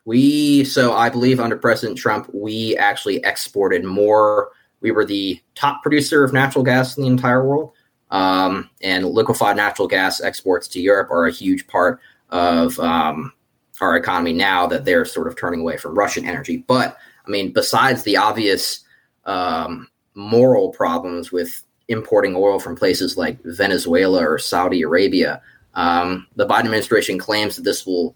We 0.06 0.64
so 0.64 0.94
I 0.94 1.10
believe 1.10 1.40
under 1.40 1.58
President 1.58 1.98
Trump, 1.98 2.30
we 2.34 2.76
actually 2.78 3.18
exported 3.18 3.84
more. 3.84 4.50
We 4.80 4.92
were 4.92 5.06
the 5.06 5.40
top 5.56 5.82
producer 5.82 6.24
of 6.24 6.34
natural 6.34 6.64
gas 6.64 6.98
in 6.98 7.04
the 7.04 7.10
entire 7.10 7.46
world, 7.46 7.74
um, 8.12 8.70
and 8.82 9.06
liquefied 9.06 9.58
natural 9.58 9.88
gas 9.88 10.22
exports 10.22 10.68
to 10.70 10.82
Europe 10.82 11.10
are 11.12 11.26
a 11.26 11.32
huge 11.32 11.68
part 11.68 12.00
of 12.30 12.80
um, 12.80 13.34
our 13.82 13.96
economy 13.96 14.34
now 14.34 14.68
that 14.68 14.86
they're 14.86 15.06
sort 15.06 15.28
of 15.28 15.38
turning 15.38 15.62
away 15.62 15.78
from 15.78 15.98
Russian 15.98 16.26
energy. 16.26 16.58
But 16.68 16.98
I 17.26 17.30
mean, 17.30 17.52
besides 17.52 18.04
the 18.04 18.18
obvious 18.18 18.82
um, 19.26 19.88
moral 20.16 20.70
problems 20.70 21.32
with 21.32 21.64
importing 21.88 22.36
oil 22.36 22.60
from 22.60 22.76
places 22.76 23.18
like 23.18 23.38
Venezuela 23.44 24.28
or 24.28 24.40
Saudi 24.40 24.82
Arabia. 24.82 25.42
Um, 25.76 26.28
the 26.36 26.48
Biden 26.48 26.66
administration 26.66 27.18
claims 27.18 27.56
that 27.56 27.64
this 27.64 27.86
will 27.86 28.16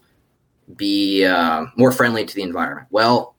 be 0.75 1.25
uh, 1.25 1.65
more 1.75 1.91
friendly 1.91 2.25
to 2.25 2.35
the 2.35 2.41
environment. 2.41 2.87
Well, 2.89 3.35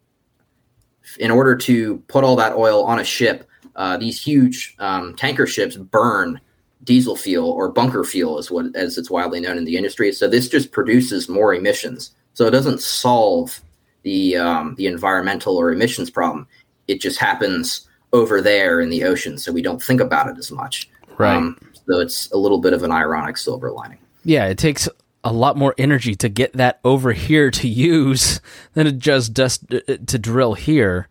in 1.18 1.30
order 1.30 1.56
to 1.56 1.98
put 2.08 2.24
all 2.24 2.36
that 2.36 2.54
oil 2.54 2.84
on 2.84 3.00
a 3.00 3.04
ship, 3.04 3.48
uh, 3.76 3.96
these 3.96 4.22
huge 4.22 4.74
um, 4.78 5.14
tanker 5.14 5.46
ships 5.46 5.76
burn 5.76 6.40
diesel 6.84 7.16
fuel 7.16 7.50
or 7.50 7.70
bunker 7.70 8.04
fuel, 8.04 8.38
is 8.38 8.50
what 8.50 8.74
as 8.74 8.98
it's 8.98 9.10
widely 9.10 9.40
known 9.40 9.56
in 9.56 9.64
the 9.64 9.76
industry. 9.76 10.12
So 10.12 10.28
this 10.28 10.48
just 10.48 10.72
produces 10.72 11.28
more 11.28 11.54
emissions. 11.54 12.14
So 12.34 12.46
it 12.46 12.50
doesn't 12.50 12.80
solve 12.80 13.60
the 14.02 14.36
um, 14.36 14.74
the 14.76 14.86
environmental 14.86 15.56
or 15.56 15.72
emissions 15.72 16.10
problem. 16.10 16.46
It 16.88 17.00
just 17.00 17.18
happens 17.18 17.88
over 18.12 18.40
there 18.40 18.80
in 18.80 18.90
the 18.90 19.04
ocean, 19.04 19.38
so 19.38 19.52
we 19.52 19.62
don't 19.62 19.82
think 19.82 20.00
about 20.00 20.28
it 20.28 20.38
as 20.38 20.50
much. 20.50 20.90
Right. 21.18 21.36
Um, 21.36 21.56
so 21.86 22.00
it's 22.00 22.30
a 22.32 22.36
little 22.36 22.58
bit 22.60 22.72
of 22.72 22.82
an 22.82 22.90
ironic 22.90 23.36
silver 23.36 23.70
lining. 23.70 23.98
Yeah, 24.24 24.46
it 24.46 24.58
takes 24.58 24.88
a 25.24 25.32
lot 25.32 25.56
more 25.56 25.74
energy 25.78 26.14
to 26.16 26.28
get 26.28 26.52
that 26.54 26.80
over 26.84 27.12
here 27.12 27.50
to 27.50 27.68
use 27.68 28.40
than 28.74 28.86
it 28.86 28.98
just 28.98 29.32
does 29.32 29.58
to 29.58 30.18
drill 30.18 30.54
here. 30.54 31.08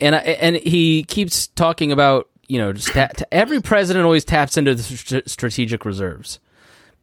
And 0.00 0.14
and 0.14 0.56
he 0.56 1.04
keeps 1.04 1.48
talking 1.48 1.92
about 1.92 2.28
you 2.46 2.58
know 2.58 2.72
every 3.32 3.60
president 3.60 4.04
always 4.04 4.24
taps 4.24 4.56
into 4.56 4.74
the 4.74 4.82
st- 4.82 5.28
strategic 5.28 5.84
reserves, 5.84 6.38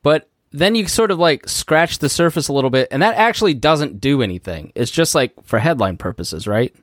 but 0.02 0.30
then 0.52 0.76
you 0.76 0.88
sort 0.88 1.12
of 1.12 1.20
like 1.20 1.48
scratch 1.50 2.00
the 2.00 2.10
surface 2.10 2.48
a 2.48 2.54
little 2.54 2.70
bit, 2.70 2.88
and 2.92 3.02
that 3.02 3.16
actually 3.16 3.54
doesn't 3.54 4.00
do 4.00 4.22
anything. 4.22 4.72
It's 4.76 4.92
just 4.92 5.14
like 5.14 5.34
for 5.44 5.60
headline 5.60 5.98
purposes, 5.98 6.48
right? 6.48 6.74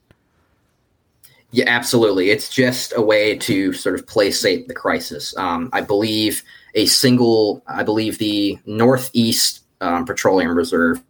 Yeah, 1.53 1.67
absolutely. 1.69 2.31
It's 2.31 2.49
just 2.49 2.95
a 2.97 3.03
way 3.03 3.37
to 3.37 3.73
sort 3.75 3.95
of 3.95 4.07
placate 4.07 4.69
the 4.69 4.75
crisis. 4.75 5.37
Um, 5.37 5.69
I 5.73 5.83
believe 5.83 6.43
a 6.75 6.87
single, 6.87 7.63
I 7.67 7.83
believe 7.83 8.19
the 8.19 8.59
Northeast 8.65 9.61
um, 9.83 10.07
Petroleum 10.07 10.57
Reserve, 10.57 11.03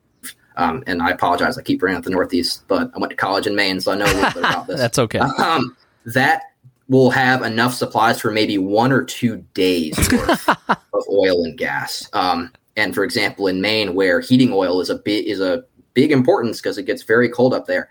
um, 0.57 0.83
and 0.87 1.03
I 1.03 1.11
apologize, 1.11 1.59
I 1.59 1.63
keep 1.63 1.81
bringing 1.81 1.99
up 1.99 2.05
the 2.05 2.11
Northeast, 2.11 2.65
but 2.69 2.91
I 2.95 2.99
went 2.99 3.11
to 3.11 3.17
college 3.17 3.47
in 3.47 3.57
Maine, 3.57 3.81
so 3.81 3.93
I 3.93 3.97
know 3.97 4.05
a 4.05 4.15
little 4.15 4.31
bit 4.31 4.37
about 4.39 4.67
this. 4.69 4.79
That's 4.79 4.99
okay. 4.99 5.19
Um, 5.19 5.77
that 6.07 6.43
will 6.89 7.11
have 7.11 7.43
enough 7.43 7.75
supplies 7.75 8.21
for 8.21 8.31
maybe 8.31 8.59
one 8.59 8.93
or 8.93 9.03
two 9.05 9.39
days 9.55 9.97
worth 10.13 10.49
of 10.69 11.05
oil 11.11 11.45
and 11.45 11.57
gas. 11.57 12.09
Um, 12.13 12.53
and 12.77 12.95
for 12.95 13.05
example, 13.05 13.47
in 13.47 13.61
Maine, 13.61 13.95
where 13.95 14.21
heating 14.21 14.53
oil 14.53 14.81
is 14.81 14.91
a 14.91 14.97
bit 14.97 15.27
is 15.27 15.41
a 15.41 15.65
big 15.95 16.11
importance 16.11 16.61
because 16.61 16.79
it 16.79 16.85
gets 16.85 17.03
very 17.03 17.29
cold 17.29 17.53
up 17.53 17.67
there 17.67 17.89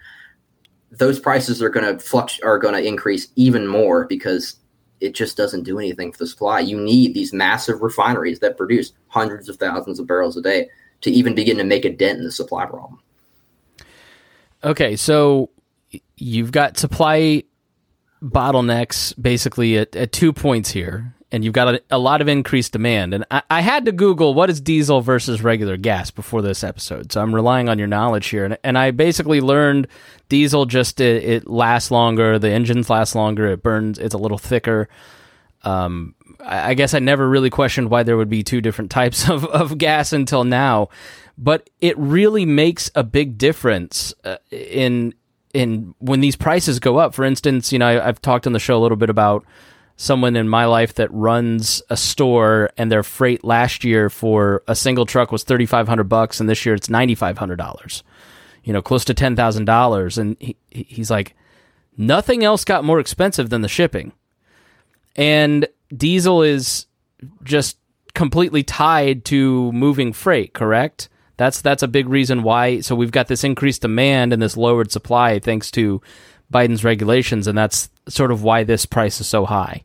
those 0.91 1.19
prices 1.19 1.61
are 1.61 1.69
going 1.69 1.85
to 1.85 2.03
flux 2.03 2.39
are 2.41 2.59
going 2.59 2.73
to 2.73 2.85
increase 2.85 3.29
even 3.35 3.65
more 3.65 4.05
because 4.05 4.57
it 4.99 5.15
just 5.15 5.35
doesn't 5.35 5.63
do 5.63 5.79
anything 5.79 6.11
for 6.11 6.19
the 6.19 6.27
supply. 6.27 6.59
You 6.59 6.79
need 6.79 7.13
these 7.13 7.33
massive 7.33 7.81
refineries 7.81 8.39
that 8.39 8.57
produce 8.57 8.91
hundreds 9.07 9.49
of 9.49 9.55
thousands 9.55 9.99
of 9.99 10.05
barrels 10.05 10.37
a 10.37 10.41
day 10.41 10.69
to 11.01 11.11
even 11.11 11.35
begin 11.35 11.57
to 11.57 11.63
make 11.63 11.85
a 11.85 11.89
dent 11.89 12.19
in 12.19 12.23
the 12.23 12.31
supply 12.31 12.65
problem. 12.65 12.99
Okay, 14.63 14.95
so 14.95 15.49
you've 16.17 16.51
got 16.51 16.77
supply 16.77 17.43
bottlenecks 18.21 19.19
basically 19.21 19.77
at, 19.77 19.95
at 19.95 20.11
two 20.11 20.31
points 20.31 20.69
here, 20.71 21.15
and 21.31 21.43
you've 21.43 21.53
got 21.53 21.75
a, 21.75 21.81
a 21.89 21.97
lot 21.97 22.21
of 22.21 22.27
increased 22.27 22.73
demand. 22.73 23.13
And 23.13 23.25
I, 23.31 23.41
I, 23.49 23.61
had 23.61 23.85
to 23.85 23.91
Google 23.91 24.33
what 24.35 24.49
is 24.49 24.61
diesel 24.61 25.01
versus 25.01 25.41
regular 25.41 25.77
gas 25.77 26.11
before 26.11 26.41
this 26.41 26.63
episode, 26.63 27.11
so 27.11 27.21
I'm 27.21 27.33
relying 27.33 27.69
on 27.69 27.79
your 27.79 27.87
knowledge 27.87 28.27
here. 28.27 28.45
And, 28.45 28.57
and 28.63 28.77
I 28.77 28.91
basically 28.91 29.41
learned 29.41 29.87
diesel 30.29 30.65
just 30.65 31.01
it, 31.01 31.23
it, 31.23 31.47
lasts 31.49 31.89
longer, 31.89 32.37
the 32.37 32.51
engines 32.51 32.89
last 32.89 33.15
longer, 33.15 33.47
it 33.47 33.63
burns, 33.63 33.97
it's 33.97 34.13
a 34.13 34.19
little 34.19 34.37
thicker. 34.37 34.87
Um, 35.63 36.15
I, 36.39 36.73
guess 36.73 36.93
I 36.93 36.99
never 36.99 37.29
really 37.29 37.51
questioned 37.51 37.91
why 37.91 38.03
there 38.03 38.17
would 38.17 38.29
be 38.29 38.43
two 38.43 38.61
different 38.61 38.91
types 38.99 39.29
of, 39.29 39.45
of 39.45 39.77
gas 39.77 40.11
until 40.11 40.43
now 40.43 40.89
but 41.41 41.69
it 41.81 41.97
really 41.97 42.45
makes 42.45 42.91
a 42.93 43.03
big 43.03 43.37
difference 43.37 44.13
uh, 44.23 44.37
in 44.51 45.13
in 45.53 45.93
when 45.99 46.21
these 46.21 46.35
prices 46.35 46.79
go 46.79 46.97
up. 46.97 47.13
For 47.13 47.25
instance, 47.25 47.73
you 47.73 47.79
know, 47.79 47.87
I, 47.87 48.07
I've 48.07 48.21
talked 48.21 48.47
on 48.47 48.53
the 48.53 48.59
show 48.59 48.77
a 48.77 48.79
little 48.79 48.95
bit 48.95 49.09
about 49.09 49.43
someone 49.97 50.35
in 50.35 50.47
my 50.47 50.65
life 50.65 50.93
that 50.95 51.11
runs 51.11 51.81
a 51.89 51.97
store 51.97 52.69
and 52.77 52.91
their 52.91 53.03
freight 53.03 53.43
last 53.43 53.83
year 53.83 54.09
for 54.09 54.63
a 54.67 54.75
single 54.75 55.05
truck 55.05 55.31
was 55.31 55.43
3500 55.43 56.05
bucks 56.05 56.39
and 56.39 56.49
this 56.49 56.65
year 56.65 56.73
it's 56.73 56.87
$9500 56.87 58.01
you 58.63 58.73
know 58.73 58.81
close 58.81 59.05
to 59.05 59.13
$10000 59.13 60.17
and 60.17 60.37
he, 60.39 60.55
he's 60.71 61.11
like 61.11 61.35
nothing 61.97 62.43
else 62.43 62.63
got 62.63 62.83
more 62.83 62.99
expensive 62.99 63.51
than 63.51 63.61
the 63.61 63.67
shipping 63.67 64.11
and 65.15 65.67
diesel 65.95 66.41
is 66.41 66.85
just 67.43 67.77
completely 68.13 68.63
tied 68.63 69.23
to 69.25 69.71
moving 69.71 70.11
freight 70.13 70.53
correct 70.53 71.09
that's 71.41 71.61
that's 71.61 71.81
a 71.81 71.87
big 71.87 72.07
reason 72.07 72.43
why. 72.43 72.81
So 72.81 72.93
we've 72.93 73.11
got 73.11 73.27
this 73.27 73.43
increased 73.43 73.81
demand 73.81 74.31
and 74.31 74.39
this 74.39 74.55
lowered 74.55 74.91
supply 74.91 75.39
thanks 75.39 75.71
to 75.71 75.99
Biden's 76.53 76.83
regulations, 76.83 77.47
and 77.47 77.57
that's 77.57 77.89
sort 78.07 78.31
of 78.31 78.43
why 78.43 78.63
this 78.63 78.85
price 78.85 79.19
is 79.19 79.25
so 79.25 79.45
high. 79.45 79.83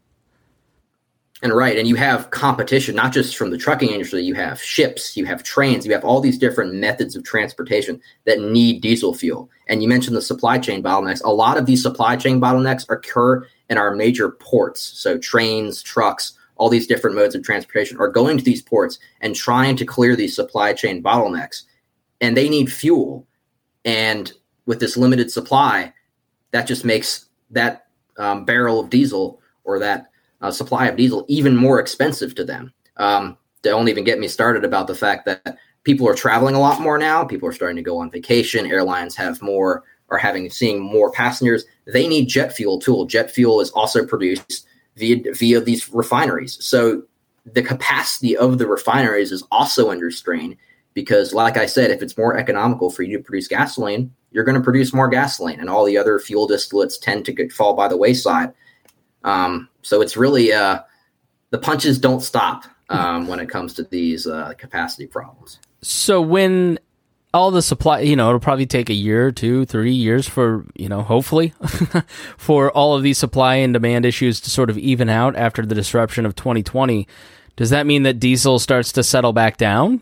And 1.43 1.55
right, 1.55 1.79
and 1.79 1.89
you 1.89 1.97
have 1.97 2.31
competition 2.31 2.95
not 2.95 3.13
just 3.13 3.39
from 3.39 3.51
the 3.51 3.57
trucking 3.57 3.89
industry. 3.89 4.23
You 4.23 4.35
have 4.35 4.61
ships, 4.61 5.17
you 5.17 5.25
have 5.25 5.43
trains, 5.43 5.87
you 5.87 5.95
have 5.95 6.05
all 6.05 6.21
these 6.21 6.37
different 6.37 6.75
methods 6.75 7.17
of 7.17 7.25
transportation 7.25 8.03
that 8.27 8.39
need 8.39 8.83
diesel 8.83 9.15
fuel. 9.15 9.49
And 9.67 9.83
you 9.83 9.89
mentioned 9.89 10.15
the 10.15 10.23
supply 10.23 10.59
chain 10.59 10.83
bottlenecks. 10.83 11.25
A 11.25 11.33
lot 11.33 11.57
of 11.57 11.65
these 11.65 11.83
supply 11.83 12.17
chain 12.17 12.39
bottlenecks 12.39 12.85
occur 12.91 13.47
in 13.69 13.79
our 13.79 13.95
major 13.95 14.31
ports, 14.31 14.81
so 14.81 15.19
trains, 15.19 15.83
trucks, 15.83 16.33
all 16.57 16.69
these 16.69 16.87
different 16.87 17.17
modes 17.17 17.35
of 17.35 17.43
transportation 17.43 17.99
are 17.99 18.09
going 18.09 18.39
to 18.39 18.45
these 18.45 18.63
ports 18.63 18.99
and 19.21 19.35
trying 19.35 19.77
to 19.77 19.85
clear 19.85 20.17
these 20.17 20.35
supply 20.35 20.73
chain 20.73 21.03
bottlenecks. 21.03 21.63
And 22.21 22.37
they 22.37 22.49
need 22.49 22.73
fuel. 22.73 23.27
And 23.85 24.33
with 24.65 24.81
this 24.81 24.97
limited 24.97 25.31
supply, 25.31 25.93
that 26.53 26.67
just 26.67 26.85
makes 26.85 27.27
that 27.51 27.87
um, 28.17 28.45
barrel 28.45 28.81
of 28.81 28.91
diesel 28.91 29.41
or 29.65 29.79
that 29.79 30.11
uh, 30.41 30.51
supply 30.51 30.87
of 30.87 30.97
diesel 30.97 31.25
even 31.29 31.57
more 31.57 31.79
expensive 31.79 32.35
to 32.37 32.45
them. 32.45 32.73
Um, 32.97 33.37
don't 33.63 33.89
even 33.89 34.05
get 34.05 34.19
me 34.19 34.29
started 34.29 34.65
about 34.65 34.87
the 34.87 34.95
fact 34.95 35.27
that 35.27 35.59
people 35.85 36.09
are 36.09 36.15
traveling 36.15 36.55
a 36.55 36.61
lot 36.61 36.81
more 36.81 36.99
now. 36.99 37.25
People 37.25 37.49
are 37.49 37.53
starting 37.53 37.77
to 37.77 37.83
go 37.83 37.99
on 37.99 38.11
vacation. 38.11 38.67
Airlines 38.67 39.15
have 39.17 39.43
more, 39.43 39.85
are 40.09 40.19
having 40.19 40.51
seeing 40.51 40.81
more 40.81 41.11
passengers. 41.11 41.65
They 41.87 42.07
need 42.07 42.29
jet 42.29 42.55
fuel 42.55 42.79
too. 42.79 43.07
Jet 43.07 43.31
fuel 43.31 43.61
is 43.61 43.71
also 43.71 44.07
produced 44.07 44.67
via 44.97 45.33
via 45.35 45.61
these 45.61 45.93
refineries. 45.93 46.59
So 46.65 47.03
the 47.45 47.63
capacity 47.63 48.37
of 48.37 48.59
the 48.59 48.67
refineries 48.67 49.33
is 49.33 49.45
also 49.51 49.91
under 49.91 50.11
strain 50.11 50.57
because, 50.95 51.35
like 51.35 51.57
I 51.57 51.67
said, 51.67 51.91
if 51.91 52.03
it's 52.03 52.17
more 52.17 52.37
economical 52.37 52.91
for 52.91 53.03
you 53.03 53.19
to 53.19 53.23
produce 53.23 53.49
gasoline, 53.49 54.13
you're 54.31 54.45
going 54.45 54.57
to 54.57 54.65
produce 54.65 54.93
more 54.93 55.09
gasoline, 55.09 55.61
and 55.61 55.71
all 55.71 55.85
the 55.85 55.99
other 55.99 56.19
fuel 56.19 56.49
distillates 56.49 57.01
tend 57.01 57.25
to 57.27 57.33
get, 57.33 57.53
fall 57.53 57.75
by 57.75 57.89
the 57.89 57.97
wayside. 57.97 58.53
Um, 59.23 59.69
so 59.83 60.01
it's 60.01 60.17
really 60.17 60.53
uh, 60.53 60.81
the 61.51 61.59
punches 61.59 61.99
don't 61.99 62.21
stop 62.21 62.65
um, 62.89 63.27
when 63.27 63.41
it 63.41 63.49
comes 63.49 63.75
to 63.75 63.85
these 63.85 64.27
uh, 64.27 64.55
capacity 64.59 65.07
problems. 65.07 65.59
So 65.83 66.21
when 66.21 66.79
all 67.37 67.51
the 67.51 67.63
supply, 67.63 68.01
you 68.01 68.17
know, 68.17 68.29
it'll 68.29 68.41
probably 68.41 68.67
take 68.67 68.91
a 68.91 68.95
year, 68.95 69.31
two, 69.31 69.65
three 69.67 69.93
years 69.93 70.29
for, 70.29 70.65
you 70.75 70.89
know, 70.89 71.03
hopefully 71.03 71.55
for 72.37 72.71
all 72.73 72.97
of 72.97 73.03
these 73.03 73.19
supply 73.19 73.57
and 73.57 73.73
demand 73.73 74.05
issues 74.05 74.41
to 74.41 74.51
sort 74.51 74.71
of 74.71 74.79
even 74.79 75.09
out 75.09 75.37
after 75.37 75.65
the 75.65 75.75
disruption 75.75 76.27
of 76.27 76.35
2020. 76.35 77.07
Does 77.55 77.71
that 77.71 77.87
mean 77.87 78.03
that 78.03 78.19
diesel 78.19 78.59
starts 78.59 78.93
to 78.93 79.03
settle 79.03 79.33
back 79.33 79.57
down? 79.57 80.01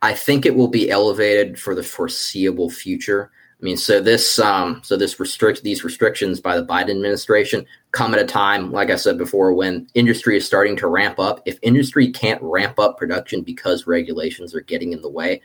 I 0.00 0.14
think 0.14 0.46
it 0.46 0.54
will 0.54 0.68
be 0.68 0.90
elevated 0.90 1.58
for 1.58 1.74
the 1.74 1.82
foreseeable 1.82 2.70
future. 2.70 3.30
I 3.60 3.64
mean, 3.64 3.76
so 3.76 4.00
this, 4.00 4.38
um, 4.38 4.80
so 4.84 4.96
this 4.96 5.18
restrict 5.18 5.64
these 5.64 5.82
restrictions 5.82 6.40
by 6.40 6.56
the 6.56 6.64
Biden 6.64 6.90
administration 6.90 7.66
come 7.90 8.14
at 8.14 8.20
a 8.20 8.26
time, 8.26 8.70
like 8.70 8.90
I 8.90 8.96
said 8.96 9.18
before, 9.18 9.52
when 9.52 9.88
industry 9.94 10.36
is 10.36 10.46
starting 10.46 10.76
to 10.76 10.86
ramp 10.86 11.18
up. 11.18 11.42
If 11.44 11.58
industry 11.62 12.12
can't 12.12 12.40
ramp 12.40 12.78
up 12.78 12.98
production 12.98 13.42
because 13.42 13.88
regulations 13.88 14.54
are 14.54 14.60
getting 14.60 14.92
in 14.92 15.02
the 15.02 15.10
way, 15.10 15.42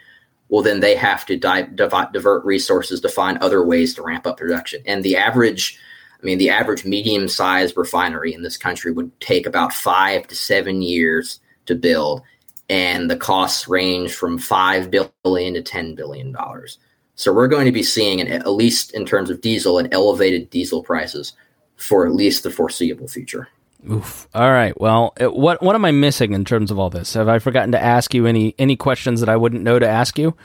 well, 0.53 0.61
then 0.61 0.81
they 0.81 0.95
have 0.95 1.25
to 1.25 1.35
di- 1.35 1.67
divert 1.73 2.45
resources 2.45 3.01
to 3.01 3.09
find 3.09 3.39
other 3.39 3.65
ways 3.65 3.95
to 3.95 4.03
ramp 4.03 4.27
up 4.27 4.37
production. 4.37 4.83
And 4.85 5.03
the 5.03 5.17
average, 5.17 5.79
I 6.21 6.23
mean, 6.23 6.37
the 6.37 6.51
average 6.51 6.85
medium 6.85 7.27
sized 7.27 7.75
refinery 7.75 8.35
in 8.35 8.43
this 8.43 8.55
country 8.55 8.91
would 8.91 9.19
take 9.19 9.47
about 9.47 9.73
five 9.73 10.27
to 10.27 10.35
seven 10.35 10.83
years 10.83 11.39
to 11.65 11.73
build. 11.73 12.21
And 12.69 13.09
the 13.09 13.17
costs 13.17 13.67
range 13.67 14.13
from 14.13 14.37
5 14.37 14.91
billion 14.91 15.55
to 15.55 15.63
ten 15.63 15.95
billion 15.95 16.31
dollars. 16.31 16.77
So 17.15 17.33
we're 17.33 17.47
going 17.47 17.65
to 17.65 17.71
be 17.71 17.81
seeing, 17.81 18.21
an, 18.21 18.27
at 18.27 18.47
least 18.47 18.93
in 18.93 19.07
terms 19.07 19.31
of 19.31 19.41
diesel, 19.41 19.79
and 19.79 19.91
elevated 19.91 20.51
diesel 20.51 20.83
prices 20.83 21.33
for 21.77 22.05
at 22.05 22.13
least 22.13 22.43
the 22.43 22.51
foreseeable 22.51 23.07
future. 23.07 23.47
Oof. 23.91 24.27
All 24.33 24.49
right. 24.49 24.79
Well, 24.79 25.13
what 25.19 25.61
what 25.61 25.75
am 25.75 25.83
I 25.85 25.91
missing 25.91 26.33
in 26.33 26.45
terms 26.45 26.71
of 26.71 26.79
all 26.79 26.89
this? 26.89 27.13
Have 27.15 27.27
I 27.27 27.39
forgotten 27.39 27.71
to 27.73 27.81
ask 27.81 28.13
you 28.13 28.25
any 28.25 28.55
any 28.57 28.75
questions 28.75 29.19
that 29.19 29.29
I 29.29 29.35
wouldn't 29.35 29.63
know 29.63 29.79
to 29.79 29.87
ask 29.87 30.17
you? 30.17 30.35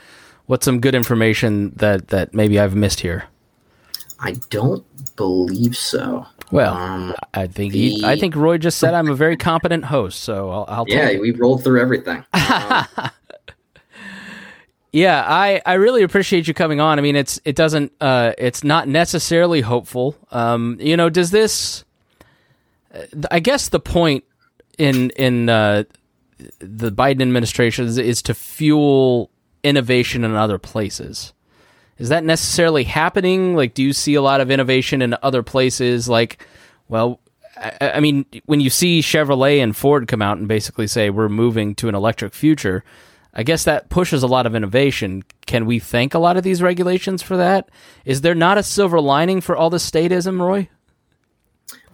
What's 0.45 0.65
some 0.65 0.79
good 0.79 0.95
information 0.95 1.71
that 1.77 2.09
that 2.09 2.33
maybe 2.33 2.59
I've 2.59 2.75
missed 2.75 2.99
here? 2.99 3.25
I 4.19 4.33
don't 4.49 4.83
believe 5.15 5.77
so. 5.77 6.25
Well, 6.51 6.73
um, 6.73 7.15
I 7.33 7.47
think 7.47 7.73
the, 7.73 7.89
he, 7.89 8.05
I 8.05 8.19
think 8.19 8.35
Roy 8.35 8.57
just 8.57 8.79
said 8.79 8.93
I'm 8.93 9.09
a 9.09 9.15
very 9.15 9.37
competent 9.51 9.85
host, 9.85 10.21
so 10.21 10.49
I'll, 10.49 10.65
I'll 10.67 10.85
yeah, 10.87 11.17
we 11.19 11.31
rolled 11.31 11.63
through 11.63 11.81
everything. 11.81 12.23
Um, 12.33 12.85
yeah, 14.91 15.23
I, 15.27 15.61
I 15.67 15.73
really 15.73 16.01
appreciate 16.01 16.47
you 16.47 16.55
coming 16.55 16.79
on. 16.79 16.97
I 16.97 17.03
mean, 17.03 17.15
it's 17.15 17.39
it 17.45 17.55
doesn't 17.55 17.91
uh, 18.01 18.33
it's 18.39 18.63
not 18.63 18.87
necessarily 18.87 19.61
hopeful. 19.61 20.15
Um, 20.31 20.77
you 20.79 20.97
know, 20.97 21.09
does 21.09 21.29
this 21.29 21.85
I 23.31 23.39
guess 23.39 23.69
the 23.69 23.79
point 23.79 24.23
in 24.77 25.09
in 25.11 25.49
uh, 25.49 25.83
the 26.59 26.91
Biden 26.91 27.21
administration 27.21 27.85
is, 27.85 27.97
is, 27.97 28.21
to 28.23 28.33
fuel 28.33 29.29
innovation 29.63 30.23
in 30.23 30.33
other 30.35 30.57
places. 30.57 31.33
Is 31.97 32.09
that 32.09 32.23
necessarily 32.23 32.85
happening? 32.85 33.55
Like, 33.55 33.73
do 33.73 33.83
you 33.83 33.91
see 33.91 34.15
a 34.15 34.21
lot 34.21 34.39
of 34.39 34.49
innovation 34.49 35.01
in 35.01 35.15
other 35.21 35.43
places? 35.43 36.07
Like, 36.07 36.45
well, 36.87 37.19
I, 37.57 37.91
I 37.95 37.99
mean, 37.99 38.25
when 38.45 38.61
you 38.61 38.69
see 38.69 39.01
Chevrolet 39.01 39.61
and 39.61 39.75
Ford 39.75 40.07
come 40.07 40.21
out 40.21 40.37
and 40.37 40.47
basically 40.47 40.87
say 40.87 41.09
we're 41.09 41.29
moving 41.29 41.75
to 41.75 41.89
an 41.89 41.95
electric 41.95 42.33
future, 42.33 42.85
I 43.33 43.43
guess 43.43 43.65
that 43.65 43.89
pushes 43.89 44.23
a 44.23 44.27
lot 44.27 44.45
of 44.45 44.55
innovation. 44.55 45.23
Can 45.45 45.65
we 45.65 45.79
thank 45.79 46.13
a 46.13 46.19
lot 46.19 46.37
of 46.37 46.43
these 46.43 46.61
regulations 46.61 47.21
for 47.21 47.37
that? 47.37 47.69
Is 48.05 48.21
there 48.21 48.35
not 48.35 48.57
a 48.57 48.63
silver 48.63 49.01
lining 49.01 49.41
for 49.41 49.57
all 49.57 49.69
the 49.69 49.77
statism, 49.77 50.39
Roy? 50.39 50.69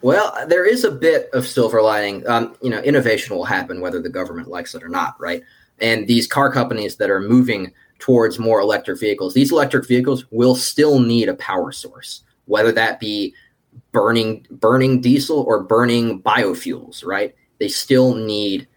Well, 0.05 0.37
there 0.47 0.67
is 0.67 0.83
a 0.83 0.91
bit 0.91 1.31
of 1.33 1.47
silver 1.47 1.81
lining. 1.81 2.27
Um, 2.27 2.55
you 2.61 2.69
know, 2.69 2.77
innovation 2.81 3.35
will 3.35 3.43
happen 3.43 3.81
whether 3.81 3.99
the 3.99 4.07
government 4.07 4.49
likes 4.49 4.75
it 4.75 4.83
or 4.83 4.87
not, 4.87 5.19
right? 5.19 5.41
And 5.79 6.05
these 6.05 6.27
car 6.27 6.51
companies 6.51 6.97
that 6.97 7.09
are 7.09 7.19
moving 7.19 7.73
towards 7.97 8.37
more 8.37 8.59
electric 8.59 8.99
vehicles, 8.99 9.33
these 9.33 9.51
electric 9.51 9.87
vehicles 9.87 10.23
will 10.29 10.55
still 10.55 10.99
need 10.99 11.27
a 11.27 11.33
power 11.33 11.71
source, 11.71 12.21
whether 12.45 12.71
that 12.73 12.99
be 12.99 13.33
burning 13.93 14.45
burning 14.51 15.01
diesel 15.01 15.39
or 15.39 15.63
burning 15.63 16.21
biofuels, 16.21 17.03
right? 17.03 17.33
They 17.57 17.67
still 17.67 18.13
need 18.13 18.67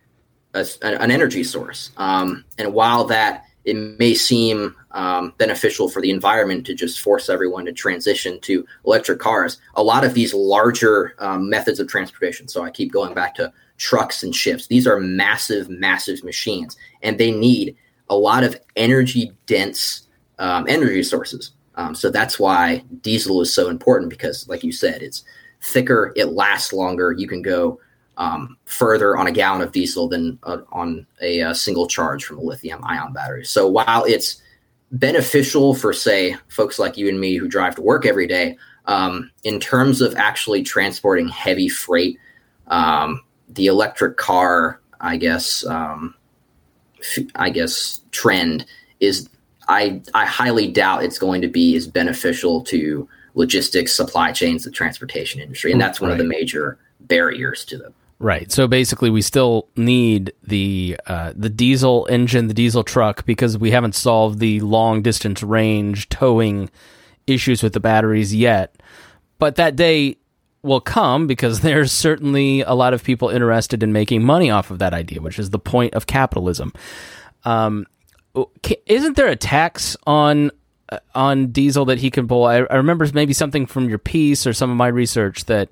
a, 0.54 0.66
an 0.80 1.10
energy 1.10 1.44
source. 1.44 1.90
Um, 1.98 2.46
and 2.56 2.72
while 2.72 3.04
that 3.04 3.44
it 3.68 3.98
may 3.98 4.14
seem 4.14 4.74
um, 4.92 5.34
beneficial 5.36 5.88
for 5.88 6.00
the 6.00 6.10
environment 6.10 6.64
to 6.66 6.74
just 6.74 7.00
force 7.00 7.28
everyone 7.28 7.66
to 7.66 7.72
transition 7.72 8.40
to 8.40 8.66
electric 8.86 9.18
cars. 9.18 9.60
A 9.74 9.82
lot 9.82 10.04
of 10.04 10.14
these 10.14 10.32
larger 10.32 11.14
um, 11.18 11.50
methods 11.50 11.78
of 11.78 11.86
transportation, 11.86 12.48
so 12.48 12.62
I 12.62 12.70
keep 12.70 12.92
going 12.92 13.14
back 13.14 13.34
to 13.34 13.52
trucks 13.76 14.22
and 14.22 14.34
ships, 14.34 14.66
these 14.66 14.86
are 14.86 14.98
massive, 15.00 15.68
massive 15.70 16.24
machines, 16.24 16.76
and 17.02 17.18
they 17.18 17.30
need 17.30 17.76
a 18.10 18.16
lot 18.16 18.42
of 18.42 18.58
energy 18.76 19.32
dense 19.46 20.06
um, 20.38 20.66
energy 20.68 21.02
sources. 21.02 21.52
Um, 21.76 21.94
so 21.94 22.10
that's 22.10 22.38
why 22.38 22.82
diesel 23.02 23.40
is 23.40 23.54
so 23.54 23.68
important 23.68 24.10
because, 24.10 24.48
like 24.48 24.64
you 24.64 24.72
said, 24.72 25.02
it's 25.02 25.24
thicker, 25.62 26.12
it 26.16 26.32
lasts 26.32 26.72
longer. 26.72 27.12
You 27.12 27.28
can 27.28 27.42
go 27.42 27.80
um, 28.18 28.56
further 28.64 29.16
on 29.16 29.28
a 29.28 29.32
gallon 29.32 29.62
of 29.62 29.72
diesel 29.72 30.08
than 30.08 30.38
uh, 30.42 30.58
on 30.72 31.06
a, 31.22 31.40
a, 31.40 31.54
single 31.54 31.86
charge 31.86 32.24
from 32.24 32.36
a 32.36 32.42
lithium 32.42 32.82
ion 32.84 33.12
battery. 33.12 33.44
So 33.44 33.68
while 33.68 34.04
it's 34.04 34.42
beneficial 34.90 35.72
for, 35.74 35.92
say, 35.92 36.36
folks 36.48 36.80
like 36.80 36.96
you 36.96 37.08
and 37.08 37.20
me 37.20 37.36
who 37.36 37.46
drive 37.46 37.76
to 37.76 37.82
work 37.82 38.04
every 38.04 38.26
day, 38.26 38.58
um, 38.86 39.30
in 39.44 39.60
terms 39.60 40.00
of 40.00 40.16
actually 40.16 40.64
transporting 40.64 41.28
heavy 41.28 41.68
freight, 41.68 42.18
um, 42.66 43.22
the 43.50 43.66
electric 43.66 44.16
car, 44.16 44.80
I 45.00 45.16
guess, 45.16 45.64
um, 45.66 46.14
I 47.36 47.50
guess, 47.50 48.00
trend 48.10 48.66
is 48.98 49.28
I 49.68 50.02
I 50.14 50.24
highly 50.24 50.66
doubt 50.66 51.04
it's 51.04 51.18
going 51.18 51.40
to 51.42 51.48
be 51.48 51.76
as 51.76 51.86
beneficial 51.86 52.62
to 52.64 53.08
logistics, 53.34 53.92
supply 53.92 54.32
chains, 54.32 54.64
the 54.64 54.70
transportation 54.70 55.40
industry, 55.40 55.70
and 55.70 55.80
that's 55.80 56.00
one 56.00 56.10
right. 56.10 56.18
of 56.18 56.18
the 56.18 56.28
major 56.28 56.78
barriers 57.00 57.64
to 57.66 57.78
them. 57.78 57.94
Right. 58.20 58.50
So 58.50 58.66
basically, 58.66 59.10
we 59.10 59.22
still 59.22 59.68
need 59.76 60.32
the 60.42 60.98
uh, 61.06 61.32
the 61.36 61.48
diesel 61.48 62.06
engine, 62.10 62.48
the 62.48 62.54
diesel 62.54 62.82
truck, 62.82 63.24
because 63.24 63.56
we 63.56 63.70
haven't 63.70 63.94
solved 63.94 64.40
the 64.40 64.60
long 64.60 65.02
distance 65.02 65.42
range 65.42 66.08
towing 66.08 66.68
issues 67.28 67.62
with 67.62 67.74
the 67.74 67.80
batteries 67.80 68.34
yet. 68.34 68.74
But 69.38 69.54
that 69.56 69.76
day 69.76 70.16
will 70.62 70.80
come 70.80 71.28
because 71.28 71.60
there's 71.62 71.92
certainly 71.92 72.62
a 72.62 72.74
lot 72.74 72.92
of 72.92 73.04
people 73.04 73.28
interested 73.28 73.84
in 73.84 73.92
making 73.92 74.24
money 74.24 74.50
off 74.50 74.72
of 74.72 74.80
that 74.80 74.94
idea, 74.94 75.20
which 75.20 75.38
is 75.38 75.50
the 75.50 75.58
point 75.60 75.94
of 75.94 76.08
capitalism. 76.08 76.72
Um, 77.44 77.86
isn't 78.86 79.16
there 79.16 79.28
a 79.28 79.36
tax 79.36 79.96
on 80.06 80.50
uh, 80.88 80.98
on 81.14 81.52
diesel 81.52 81.84
that 81.84 81.98
he 81.98 82.10
can 82.10 82.26
pull? 82.26 82.44
I, 82.44 82.56
I 82.58 82.76
remember 82.76 83.06
maybe 83.14 83.32
something 83.32 83.64
from 83.66 83.88
your 83.88 83.98
piece 83.98 84.44
or 84.44 84.52
some 84.52 84.70
of 84.70 84.76
my 84.76 84.88
research 84.88 85.44
that 85.44 85.68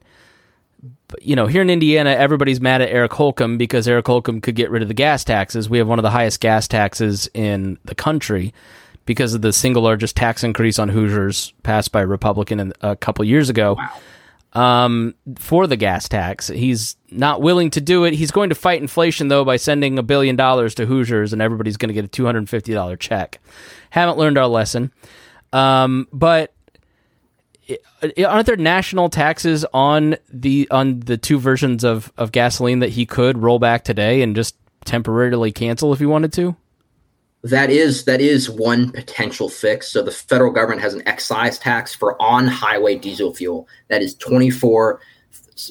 you 1.21 1.37
know, 1.37 1.47
here 1.47 1.63
in 1.63 1.71
Indiana, 1.71 2.11
everybody's 2.11 2.61
mad 2.61 2.83
at 2.83 2.91
Eric 2.91 3.13
Holcomb 3.13 3.59
because 3.59 3.87
Eric 3.87 4.07
Holcomb 4.07 4.41
could 4.41 4.55
get 4.55 4.71
rid 4.71 4.83
of 4.83 4.89
the 4.89 4.95
gas 4.95 5.25
taxes. 5.25 5.69
We 5.69 5.79
have 5.79 5.89
one 5.89 5.99
of 5.99 6.03
the 6.03 6.11
highest 6.11 6.41
gas 6.41 6.69
taxes 6.69 7.29
in 7.35 7.79
the 7.85 7.95
country 7.95 8.53
because 9.05 9.35
of 9.35 9.43
the 9.43 9.53
single 9.53 9.83
largest 9.83 10.17
tax 10.17 10.43
increase 10.43 10.79
on 10.79 10.89
Hoosiers 10.89 11.53
passed 11.63 11.93
by 11.93 12.03
a 12.03 12.07
Republican 12.07 12.73
a 12.81 12.97
couple 12.97 13.25
years 13.25 13.49
ago. 13.49 13.75
Wow. 13.75 14.01
Um, 14.53 15.15
for 15.39 15.67
the 15.67 15.77
gas 15.77 16.09
tax, 16.09 16.49
he's 16.49 16.97
not 17.11 17.43
willing 17.43 17.71
to 17.71 17.81
do 17.81 18.05
it. 18.05 18.15
He's 18.15 18.31
going 18.31 18.49
to 18.49 18.55
fight 18.55 18.81
inflation 18.81 19.29
though 19.29 19.45
by 19.45 19.57
sending 19.57 19.99
a 19.99 20.03
billion 20.03 20.35
dollars 20.35 20.75
to 20.77 20.87
Hoosiers, 20.87 21.33
and 21.35 21.43
everybody's 21.43 21.77
going 21.77 21.89
to 21.89 21.95
get 21.95 22.07
a 22.07 22.09
two 22.09 22.25
hundred 22.25 22.39
and 22.39 22.51
fifty 22.51 22.73
dollar 22.73 22.97
check. 22.97 23.39
Haven't 23.91 24.17
learned 24.19 24.39
our 24.39 24.47
lesson. 24.47 24.93
Um, 25.53 26.09
but 26.11 26.55
aren't 28.25 28.47
there 28.47 28.57
national 28.57 29.09
taxes 29.09 29.65
on 29.73 30.17
the 30.33 30.69
on 30.71 31.01
the 31.01 31.17
two 31.17 31.39
versions 31.39 31.85
of 31.85 32.13
of 32.17 32.33
gasoline 32.33 32.79
that 32.81 32.91
he 32.91 33.07
could 33.07 33.39
roll 33.39 33.59
back 33.59 33.85
today 33.85 34.23
and 34.23 34.37
just 34.37 34.57
temporarily 34.85 35.53
cancel 35.53 35.93
if 35.93 35.99
he 35.99 36.07
wanted 36.07 36.33
to? 36.35 36.57
That 37.43 37.71
is 37.71 38.05
that 38.05 38.21
is 38.21 38.51
one 38.51 38.91
potential 38.91 39.49
fix. 39.49 39.89
So 39.89 40.03
the 40.03 40.11
federal 40.11 40.53
government 40.53 40.81
has 40.81 40.95
an 40.95 41.07
excise 41.07 41.59
tax 41.59 41.95
for 41.95 42.21
on 42.21 42.47
highway 42.47 42.97
diesel 42.97 43.35
fuel 43.35 43.69
that 43.89 44.03
is 44.03 44.15
twenty 44.15 44.51
four, 44.51 45.01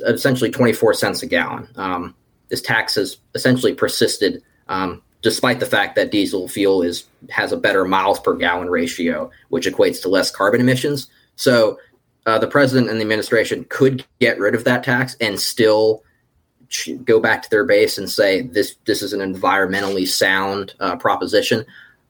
essentially 0.05 0.51
twenty 0.51 0.73
four 0.73 0.93
cents 0.93 1.21
a 1.23 1.25
gallon. 1.25 1.67
Um, 1.75 2.15
this 2.49 2.61
tax 2.61 2.95
has 2.95 3.17
essentially 3.33 3.73
persisted, 3.73 4.41
um, 4.67 5.01
despite 5.21 5.59
the 5.59 5.65
fact 5.65 5.95
that 5.95 6.11
diesel 6.11 6.47
fuel 6.47 6.81
is 6.81 7.05
has 7.29 7.51
a 7.51 7.57
better 7.57 7.83
miles 7.83 8.19
per 8.19 8.35
gallon 8.35 8.69
ratio, 8.69 9.29
which 9.49 9.67
equates 9.67 10.01
to 10.03 10.09
less 10.09 10.31
carbon 10.31 10.61
emissions. 10.61 11.07
So 11.35 11.79
uh, 12.25 12.39
the 12.39 12.47
president 12.47 12.89
and 12.89 12.97
the 12.97 13.03
administration 13.03 13.65
could 13.69 14.05
get 14.19 14.39
rid 14.39 14.55
of 14.55 14.63
that 14.63 14.83
tax 14.83 15.15
and 15.21 15.39
still 15.39 16.03
go 17.03 17.19
back 17.19 17.43
to 17.43 17.49
their 17.49 17.63
base 17.63 17.97
and 17.97 18.09
say 18.09 18.41
this 18.41 18.75
this 18.85 19.01
is 19.01 19.13
an 19.13 19.19
environmentally 19.19 20.07
sound 20.07 20.73
uh, 20.79 20.95
proposition. 20.95 21.65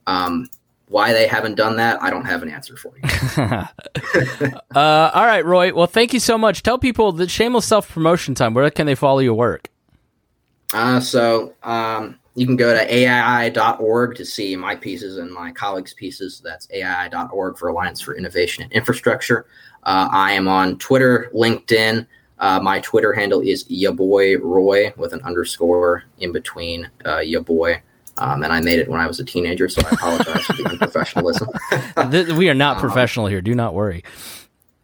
Um, 0.07 0.49
why 0.87 1.13
they 1.13 1.27
haven't 1.27 1.55
done 1.55 1.77
that, 1.77 2.01
I 2.01 2.11
don't 2.11 2.25
have 2.25 2.43
an 2.43 2.49
answer 2.49 2.77
for 2.77 2.93
you. 2.95 3.03
uh, 4.75 5.11
all 5.13 5.25
right, 5.25 5.43
Roy. 5.43 5.73
Well, 5.73 5.87
thank 5.87 6.13
you 6.13 6.19
so 6.19 6.37
much. 6.37 6.61
Tell 6.61 6.77
people 6.77 7.11
the 7.11 7.27
shameless 7.27 7.65
self 7.65 7.91
promotion 7.91 8.35
time. 8.35 8.53
Where 8.53 8.69
can 8.69 8.85
they 8.85 8.95
follow 8.95 9.19
your 9.19 9.33
work? 9.33 9.69
Uh, 10.73 10.99
so 10.99 11.53
um, 11.63 12.19
you 12.35 12.45
can 12.45 12.57
go 12.57 12.73
to 12.73 12.85
aii.org 12.85 14.15
to 14.15 14.25
see 14.25 14.55
my 14.55 14.75
pieces 14.75 15.17
and 15.17 15.31
my 15.31 15.51
colleagues' 15.51 15.93
pieces. 15.93 16.41
That's 16.43 16.67
aii.org 16.67 17.57
for 17.57 17.69
Alliance 17.69 18.01
for 18.01 18.15
Innovation 18.15 18.63
and 18.63 18.71
Infrastructure. 18.73 19.45
Uh, 19.83 20.09
I 20.11 20.33
am 20.33 20.47
on 20.47 20.77
Twitter, 20.77 21.31
LinkedIn. 21.33 22.05
Uh, 22.37 22.59
my 22.59 22.81
Twitter 22.81 23.13
handle 23.13 23.39
is 23.39 23.63
yaboy 23.65 24.39
Roy 24.41 24.93
with 24.97 25.13
an 25.13 25.21
underscore 25.21 26.03
in 26.19 26.33
between 26.33 26.89
uh, 27.05 27.17
yaboy. 27.17 27.79
Um, 28.17 28.43
and 28.43 28.51
I 28.51 28.59
made 28.61 28.79
it 28.79 28.89
when 28.89 28.99
I 28.99 29.07
was 29.07 29.19
a 29.19 29.25
teenager, 29.25 29.69
so 29.69 29.81
I 29.85 29.89
apologize 29.91 30.43
for 30.45 30.53
the 30.53 30.63
unprofessionalism. 30.69 32.37
we 32.37 32.49
are 32.49 32.53
not 32.53 32.77
um, 32.77 32.81
professional 32.81 33.27
here. 33.27 33.41
Do 33.41 33.55
not 33.55 33.73
worry. 33.73 34.03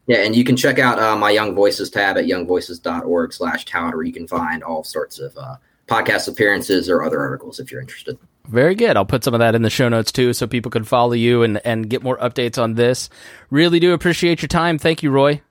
Yeah, 0.07 0.17
and 0.17 0.35
you 0.35 0.43
can 0.43 0.55
check 0.57 0.79
out 0.79 0.99
uh, 0.99 1.15
my 1.15 1.31
Young 1.31 1.55
Voices 1.55 1.89
tab 1.89 2.17
at 2.17 2.25
youngvoices.org 2.25 3.33
slash 3.33 3.65
tout, 3.65 3.93
where 3.93 4.03
you 4.03 4.13
can 4.13 4.27
find 4.27 4.63
all 4.63 4.83
sorts 4.83 5.19
of 5.19 5.35
uh, 5.37 5.55
podcast 5.87 6.27
appearances 6.27 6.89
or 6.89 7.03
other 7.03 7.19
articles 7.19 7.59
if 7.59 7.71
you're 7.71 7.81
interested. 7.81 8.17
Very 8.47 8.75
good. 8.75 8.97
I'll 8.97 9.05
put 9.05 9.23
some 9.23 9.33
of 9.33 9.39
that 9.39 9.55
in 9.55 9.61
the 9.61 9.69
show 9.69 9.87
notes 9.87 10.11
too 10.11 10.33
so 10.33 10.47
people 10.47 10.71
can 10.71 10.83
follow 10.83 11.13
you 11.13 11.43
and, 11.43 11.61
and 11.65 11.89
get 11.89 12.03
more 12.03 12.17
updates 12.17 12.61
on 12.61 12.73
this. 12.73 13.09
Really 13.49 13.79
do 13.79 13.93
appreciate 13.93 14.41
your 14.41 14.47
time. 14.47 14.77
Thank 14.77 15.03
you, 15.03 15.11
Roy. 15.11 15.41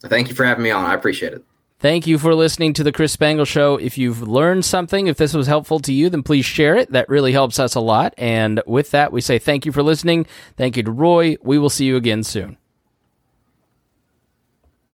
Thank 0.00 0.28
you 0.28 0.34
for 0.34 0.44
having 0.44 0.64
me 0.64 0.70
on. 0.70 0.84
I 0.84 0.94
appreciate 0.94 1.32
it. 1.32 1.44
Thank 1.78 2.06
you 2.06 2.16
for 2.16 2.32
listening 2.32 2.74
to 2.74 2.84
the 2.84 2.92
Chris 2.92 3.12
Spangle 3.12 3.44
Show. 3.44 3.76
If 3.76 3.98
you've 3.98 4.22
learned 4.22 4.64
something, 4.64 5.08
if 5.08 5.16
this 5.16 5.34
was 5.34 5.48
helpful 5.48 5.80
to 5.80 5.92
you, 5.92 6.10
then 6.10 6.22
please 6.22 6.44
share 6.44 6.76
it. 6.76 6.92
That 6.92 7.08
really 7.08 7.32
helps 7.32 7.58
us 7.58 7.74
a 7.74 7.80
lot. 7.80 8.14
And 8.16 8.62
with 8.66 8.92
that, 8.92 9.12
we 9.12 9.20
say 9.20 9.40
thank 9.40 9.66
you 9.66 9.72
for 9.72 9.82
listening. 9.82 10.26
Thank 10.56 10.76
you 10.76 10.84
to 10.84 10.92
Roy. 10.92 11.36
We 11.42 11.58
will 11.58 11.70
see 11.70 11.86
you 11.86 11.96
again 11.96 12.22
soon. 12.22 12.56